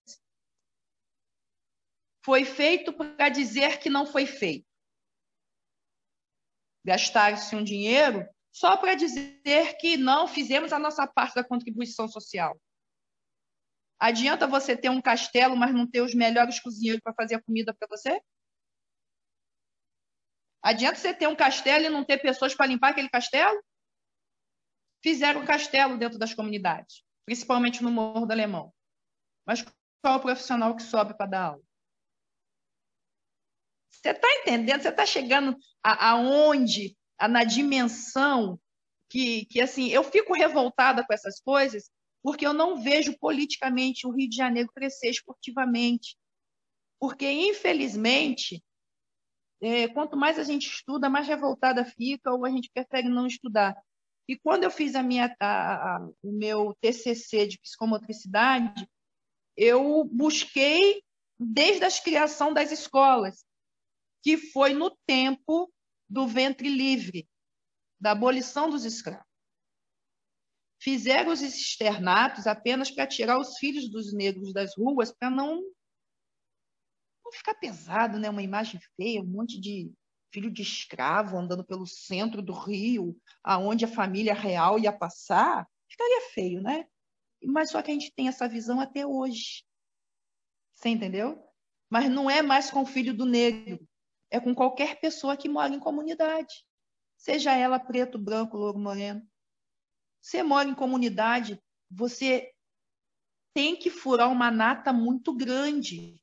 [2.24, 4.66] foi feito para dizer que não foi feito.
[6.86, 12.58] Gastar-se um dinheiro só para dizer que não fizemos a nossa parte da contribuição social.
[14.00, 17.74] Adianta você ter um castelo, mas não ter os melhores cozinheiros para fazer a comida
[17.74, 18.22] para você?
[20.68, 23.58] Adianta você ter um castelo e não ter pessoas para limpar aquele castelo?
[25.02, 28.74] Fizeram um castelo dentro das comunidades, principalmente no Morro do Alemão.
[29.46, 29.62] Mas
[30.02, 31.64] qual é o profissional que sobe para dar aula?
[33.90, 34.82] Você está entendendo?
[34.82, 38.60] Você está chegando aonde, na dimensão
[39.10, 41.90] que, que, assim, eu fico revoltada com essas coisas,
[42.22, 46.18] porque eu não vejo politicamente o Rio de Janeiro crescer esportivamente.
[47.00, 48.62] Porque, infelizmente,
[49.62, 53.76] é, quanto mais a gente estuda, mais revoltada fica, ou a gente prefere não estudar.
[54.28, 58.88] E quando eu fiz a minha, a, a, o meu TCC de psicomotricidade,
[59.56, 61.02] eu busquei
[61.40, 63.46] desde a criação das escolas,
[64.22, 65.72] que foi no tempo
[66.10, 67.28] do ventre livre,
[68.00, 69.26] da abolição dos escravos.
[70.80, 75.62] Fizeram os externatos apenas para tirar os filhos dos negros das ruas, para não,
[77.28, 78.30] não ficar pesado, né?
[78.30, 79.92] uma imagem feia, um monte de
[80.32, 86.30] filho de escravo andando pelo centro do Rio, aonde a família real ia passar, ficaria
[86.34, 86.86] feio, né?
[87.44, 89.64] Mas só que a gente tem essa visão até hoje.
[90.74, 91.44] Você entendeu?
[91.90, 93.88] Mas não é mais com o filho do negro,
[94.30, 96.66] é com qualquer pessoa que mora em comunidade.
[97.16, 99.26] Seja ela preto, branco, louro, moreno.
[100.22, 102.52] Você mora em comunidade, você
[103.54, 106.22] tem que furar uma nata muito grande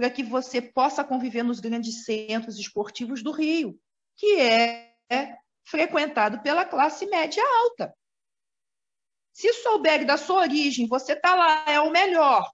[0.00, 3.78] para que você possa conviver nos grandes centros esportivos do Rio,
[4.16, 4.96] que é
[5.62, 7.94] frequentado pela classe média alta.
[9.30, 12.50] Se souber da sua origem, você está lá, é o melhor.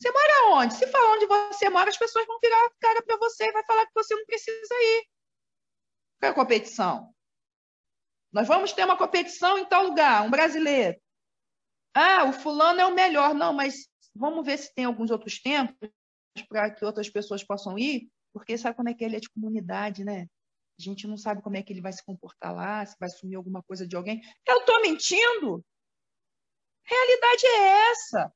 [0.00, 0.74] Você mora onde?
[0.74, 3.64] Se falar onde você mora, as pessoas vão virar a cara para você e vai
[3.64, 5.06] falar que você não precisa ir
[6.18, 7.14] para a competição.
[8.32, 11.00] Nós vamos ter uma competição em tal lugar, um brasileiro.
[11.94, 13.32] Ah, o fulano é o melhor.
[13.32, 15.88] Não, mas vamos ver se tem alguns outros tempos
[16.42, 20.04] para que outras pessoas possam ir, porque sabe como é que ele é de comunidade,
[20.04, 20.26] né?
[20.78, 23.36] A gente não sabe como é que ele vai se comportar lá, se vai assumir
[23.36, 24.20] alguma coisa de alguém.
[24.46, 25.64] Eu estou mentindo?
[26.82, 28.32] Realidade é essa.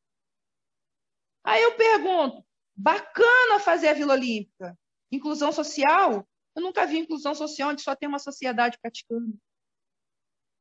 [1.44, 2.44] Aí eu pergunto:
[2.76, 4.78] bacana fazer a Vila Olímpica.
[5.10, 6.26] Inclusão social?
[6.54, 9.36] Eu nunca vi inclusão social onde só tem uma sociedade praticando.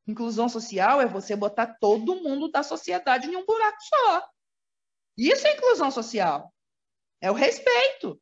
[0.06, 4.28] Inclusão social é você botar todo mundo da sociedade em um buraco só.
[5.16, 6.52] Isso é inclusão social.
[7.20, 8.20] É o respeito.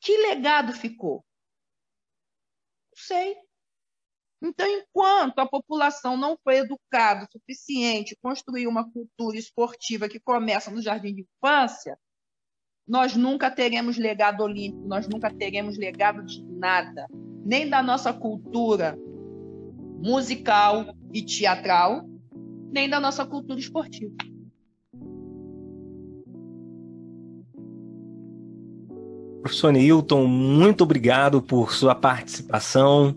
[0.00, 1.24] Que legado ficou?
[2.90, 3.36] Não sei.
[4.42, 10.70] Então, enquanto a população não foi educada o suficiente, construir uma cultura esportiva que começa
[10.70, 11.98] no jardim de infância,
[12.88, 17.06] nós nunca teremos legado olímpico, nós nunca teremos legado de nada,
[17.44, 18.98] nem da nossa cultura
[20.02, 22.08] musical e teatral,
[22.72, 24.16] nem da nossa cultura esportiva.
[29.42, 33.16] Professor Newton, muito obrigado por sua participação,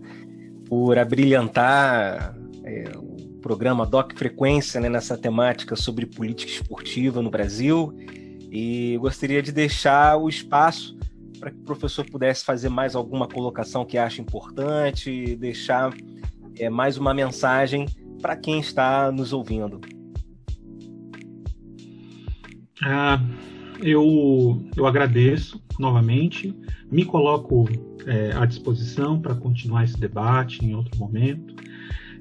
[0.67, 7.93] por abrilhantar é, o programa Doc Frequência né, nessa temática sobre política esportiva no Brasil.
[8.49, 10.97] E gostaria de deixar o espaço
[11.39, 15.93] para que o professor pudesse fazer mais alguma colocação que acha importante, deixar
[16.57, 17.85] é, mais uma mensagem
[18.21, 19.81] para quem está nos ouvindo.
[22.81, 23.19] Ah,
[23.81, 26.55] eu, eu agradeço novamente,
[26.91, 27.67] me coloco
[28.05, 31.55] é, à disposição para continuar esse debate em outro momento,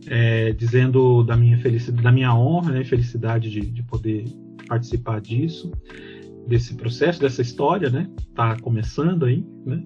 [0.07, 4.25] é, dizendo da minha felicidade, da minha honra, né, felicidade de, de poder
[4.67, 5.73] participar disso,
[6.47, 9.83] desse processo, dessa história, né, tá começando aí, né,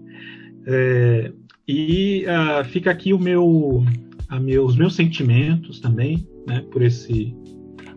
[0.67, 1.33] é,
[1.69, 3.85] e uh, fica aqui o meu
[4.29, 7.35] a meus, os meus sentimentos também, né, por esse,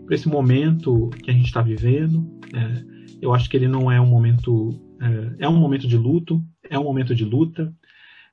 [0.04, 2.26] por esse momento que a gente está vivendo.
[2.54, 6.44] É, eu acho que ele não é um momento, é, é, um momento de luto,
[6.70, 7.74] é um momento de luta,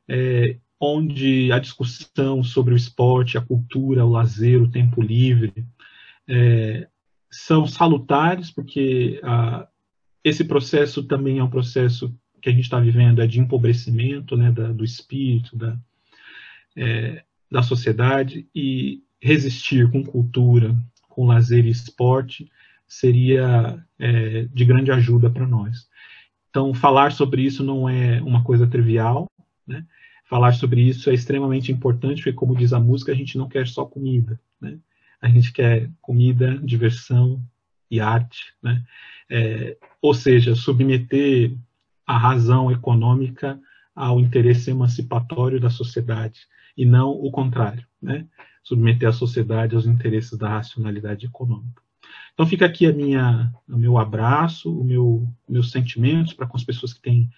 [0.09, 5.53] é, onde a discussão sobre o esporte, a cultura, o lazer, o tempo livre
[6.29, 6.89] é,
[7.31, 9.67] são salutares, porque a,
[10.23, 14.53] esse processo também é um processo que a gente está vivendo é de empobrecimento né,
[14.53, 15.77] da, do espírito, da,
[16.77, 20.77] é, da sociedade e resistir com cultura,
[21.09, 22.51] com lazer e esporte
[22.87, 25.89] seria é, de grande ajuda para nós.
[26.51, 29.31] Então, falar sobre isso não é uma coisa trivial,
[29.67, 29.85] né?
[30.29, 33.67] Falar sobre isso é extremamente importante, porque, como diz a música, a gente não quer
[33.67, 34.79] só comida, né?
[35.21, 37.43] A gente quer comida, diversão
[37.91, 38.83] e arte, né?
[39.31, 41.57] É, ou seja, submeter
[42.07, 43.61] a razão econômica
[43.95, 46.41] ao interesse emancipatório da sociedade
[46.77, 48.27] e não o contrário, né?
[48.63, 51.83] submeter a sociedade aos interesses da racionalidade econômica.
[52.37, 56.63] Então fica aqui a minha, o meu abraço, o meu, meus sentimentos para com as
[56.63, 57.31] pessoas que têm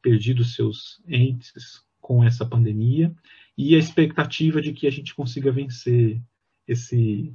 [0.00, 3.12] perdido seus entes com essa pandemia
[3.58, 6.22] e a expectativa de que a gente consiga vencer
[6.68, 7.34] esse,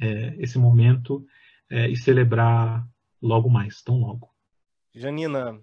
[0.00, 1.24] é, esse momento
[1.70, 2.84] é, e celebrar
[3.22, 4.28] logo mais, tão logo.
[4.92, 5.60] Janina,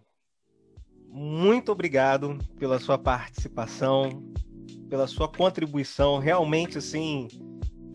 [1.10, 4.32] muito obrigado pela sua participação,
[4.90, 6.20] pela sua contribuição.
[6.20, 7.28] Realmente, assim,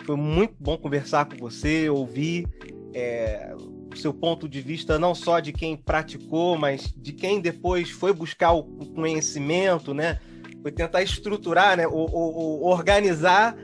[0.05, 2.47] foi muito bom conversar com você, ouvir
[2.95, 3.55] é,
[3.93, 8.13] o seu ponto de vista, não só de quem praticou, mas de quem depois foi
[8.13, 10.19] buscar o conhecimento, né?
[10.63, 11.87] Foi tentar estruturar, né?
[11.87, 13.57] O, o, o organizar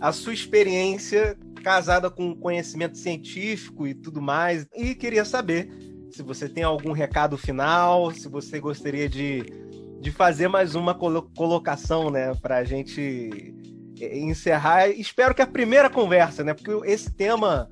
[0.00, 4.66] a sua experiência casada com conhecimento científico e tudo mais.
[4.74, 5.70] E queria saber
[6.10, 9.44] se você tem algum recado final, se você gostaria de,
[10.00, 13.54] de fazer mais uma colocação, né, para a gente
[14.00, 14.88] é, encerrar.
[14.88, 17.70] Espero que a primeira conversa, né, porque esse tema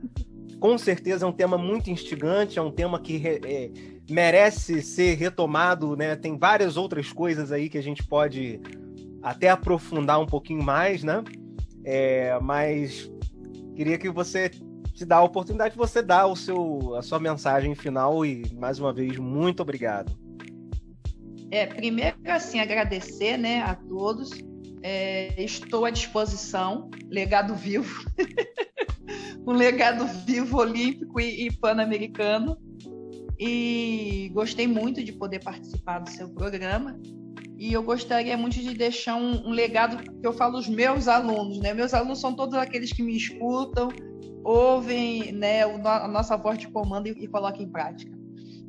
[0.60, 3.70] com certeza é um tema muito instigante, é um tema que é,
[4.10, 6.16] merece ser retomado, né?
[6.16, 8.60] Tem várias outras coisas aí que a gente pode
[9.22, 11.22] até aprofundar um pouquinho mais, né?
[11.84, 13.10] É, mas
[13.74, 14.50] queria que você
[14.92, 18.80] te dá a oportunidade de você dar o seu, a sua mensagem final e mais
[18.80, 20.18] uma vez muito obrigado.
[21.50, 24.30] É, primeiro assim agradecer, né, a todos.
[24.82, 28.04] É, estou à disposição, legado vivo,
[29.46, 32.56] um legado vivo olímpico e, e pan-americano.
[33.38, 36.98] E gostei muito de poder participar do seu programa
[37.58, 41.58] e eu gostaria muito de deixar um, um, legado que eu falo os meus alunos,
[41.58, 41.74] né?
[41.74, 43.88] Meus alunos são todos aqueles que me escutam,
[44.44, 48.16] ouvem né, a nossa voz de comando e, e colocam em prática.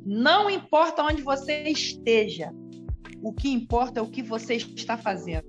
[0.04, 2.52] Não importa onde você esteja,
[3.22, 5.46] o que importa é o que você está fazendo.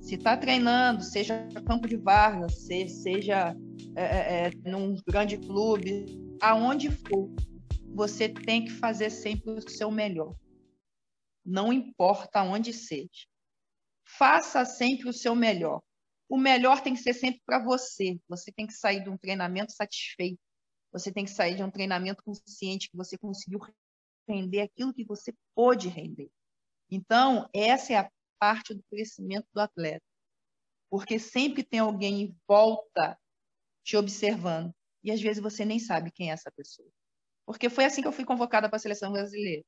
[0.00, 3.56] Se está treinando, seja campo de Vargas, seja
[3.96, 6.06] é, é, é, num grande clube,
[6.40, 7.34] aonde for,
[7.94, 10.36] você tem que fazer sempre o seu melhor
[11.46, 13.28] não importa onde seja.
[14.04, 15.80] Faça sempre o seu melhor.
[16.28, 18.18] O melhor tem que ser sempre para você.
[18.28, 20.40] Você tem que sair de um treinamento satisfeito.
[20.92, 23.60] Você tem que sair de um treinamento consciente que você conseguiu
[24.28, 26.28] render aquilo que você pôde render.
[26.90, 28.10] Então, essa é a
[28.40, 30.04] parte do crescimento do atleta.
[30.90, 33.18] Porque sempre tem alguém em volta
[33.86, 34.72] te observando.
[35.04, 36.90] E às vezes você nem sabe quem é essa pessoa.
[37.46, 39.64] Porque foi assim que eu fui convocada para a seleção brasileira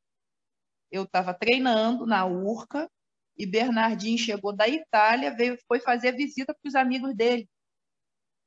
[0.90, 2.90] eu estava treinando na Urca
[3.36, 7.48] e Bernardinho chegou da Itália, veio, foi fazer visita para os amigos dele.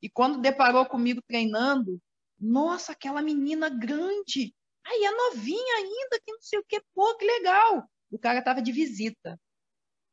[0.02, 2.00] E quando deparou comigo treinando,
[2.40, 4.54] nossa, aquela menina grande,
[4.86, 7.88] aí é novinha ainda, que não sei o que, pô, que legal.
[8.10, 9.40] O cara estava de visita.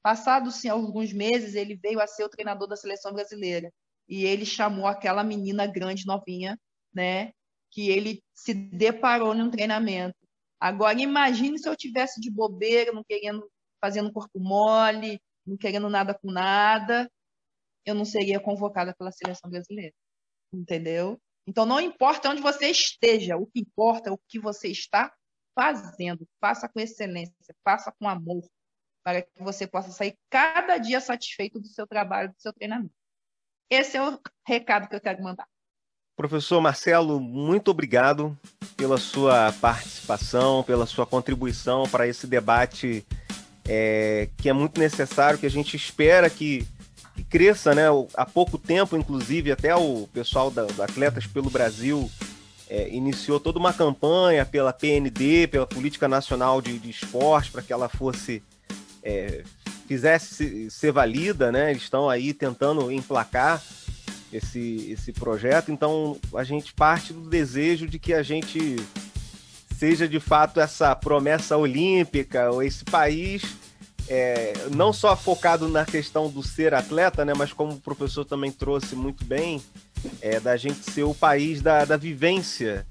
[0.03, 3.73] Passados assim, alguns meses, ele veio a ser o treinador da seleção brasileira.
[4.09, 6.59] E ele chamou aquela menina grande, novinha,
[6.93, 7.33] né?
[7.71, 10.17] Que ele se deparou num treinamento.
[10.61, 13.49] Agora, imagine se eu tivesse de bobeira, não querendo,
[13.81, 17.11] fazendo corpo mole, não querendo nada com nada,
[17.85, 19.95] eu não seria convocada pela seleção brasileira.
[20.53, 21.21] Entendeu?
[21.47, 25.13] Então, não importa onde você esteja, o que importa é o que você está
[25.55, 26.29] fazendo.
[26.41, 28.45] Faça com excelência, faça com amor,
[29.03, 32.98] para que você possa sair cada dia satisfeito do seu trabalho, do seu treinamento.
[33.71, 35.47] Esse é o recado que eu quero mandar.
[36.17, 38.37] Professor Marcelo, muito obrigado
[38.77, 43.07] pela sua participação, pela sua contribuição para esse debate
[43.69, 46.67] é, que é muito necessário, que a gente espera que,
[47.15, 47.85] que, cresça, né?
[48.15, 52.11] Há pouco tempo, inclusive, até o pessoal da, do Atletas pelo Brasil
[52.69, 57.73] é, iniciou toda uma campanha pela PND, pela Política Nacional de, de Esporte, para que
[57.73, 58.43] ela fosse
[59.03, 59.45] é,
[59.89, 61.71] fizesse ser valida, né?
[61.71, 63.63] Eles estão aí tentando emplacar
[64.31, 65.73] esse, esse projeto.
[65.73, 68.77] Então a gente parte do desejo de que a gente
[69.77, 73.43] seja de fato essa promessa olímpica, ou esse país
[74.09, 78.51] é, não só focado na questão do ser atleta, né, mas como o professor também
[78.51, 79.63] trouxe muito bem,
[80.21, 82.87] é, da gente ser o país da, da vivência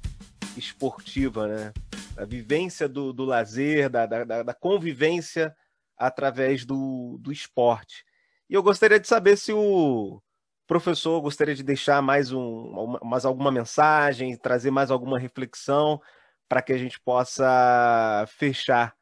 [0.55, 1.73] esportiva, né?
[2.15, 5.55] da vivência do, do lazer, da, da, da convivência
[5.97, 8.03] através do, do esporte.
[8.49, 10.21] E eu gostaria de saber se o,
[10.67, 16.01] Professor, gostaria de deixar mais, um, mais alguma mensagem, trazer mais alguma reflexão
[16.47, 18.93] para que a gente possa fechar.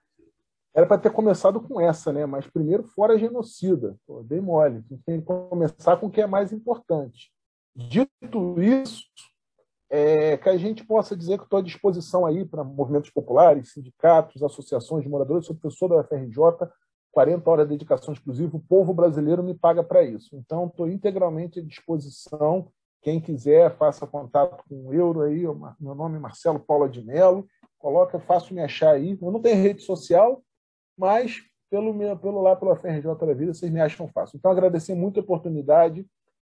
[0.76, 2.23] Era para ter começado com essa, né?
[2.27, 3.97] Mas primeiro fora genocida.
[4.05, 4.84] Pô, dei mole.
[5.05, 7.31] Tem que começar com o que é mais importante.
[7.76, 9.03] Dito isso,
[9.89, 14.43] é, que a gente possa dizer que estou à disposição aí para movimentos populares, sindicatos,
[14.43, 15.47] associações de moradores.
[15.47, 16.38] Sou professor da UFRJ,
[17.15, 20.35] 40 horas de dedicação exclusiva, o povo brasileiro me paga para isso.
[20.35, 22.67] Então, estou integralmente à disposição.
[23.01, 25.43] Quem quiser, faça contato com o Euro aí.
[25.79, 27.47] Meu nome é Marcelo Paula de Mello.
[27.79, 29.17] Coloca, faço me achar aí.
[29.21, 30.43] Eu não tenho rede social,
[30.97, 34.35] mas pelo, meu, pelo lá, pela FRJ da Vida, vocês me acham fácil.
[34.35, 36.05] Então, agradecer muito a oportunidade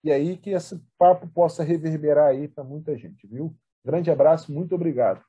[0.04, 3.56] e aí que esse papo possa reverberar aí para muita gente, viu?
[3.82, 5.22] Grande abraço, muito obrigado.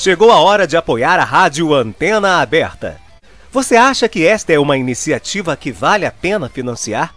[0.00, 2.98] Chegou a hora de apoiar a Rádio Antena Aberta.
[3.52, 7.14] Você acha que esta é uma iniciativa que vale a pena financiar?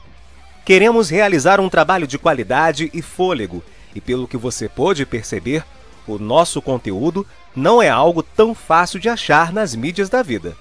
[0.66, 3.64] Queremos realizar um trabalho de qualidade e fôlego,
[3.96, 5.64] e pelo que você pôde perceber,
[6.06, 10.54] o nosso conteúdo não é algo tão fácil de achar nas mídias da vida.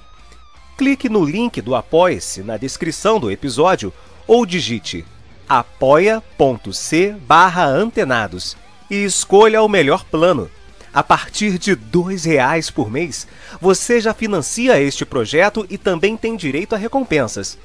[0.78, 3.93] Clique no link do Apoie-se na descrição do episódio
[4.28, 5.05] ou digite
[5.49, 8.57] apoia.c barra antenados
[8.89, 10.49] e escolha o melhor plano.
[10.94, 11.78] A partir de R$
[12.23, 13.27] reais por mês,
[13.60, 17.59] você já financia este projeto e também tem direito a recompensas.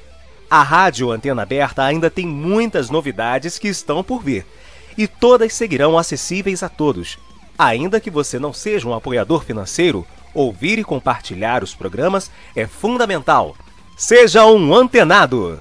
[0.50, 4.46] A Rádio Antena Aberta ainda tem muitas novidades que estão por vir,
[4.96, 7.18] e todas seguirão acessíveis a todos.
[7.58, 13.54] Ainda que você não seja um apoiador financeiro, ouvir e compartilhar os programas é fundamental.
[13.94, 15.60] Seja um antenado!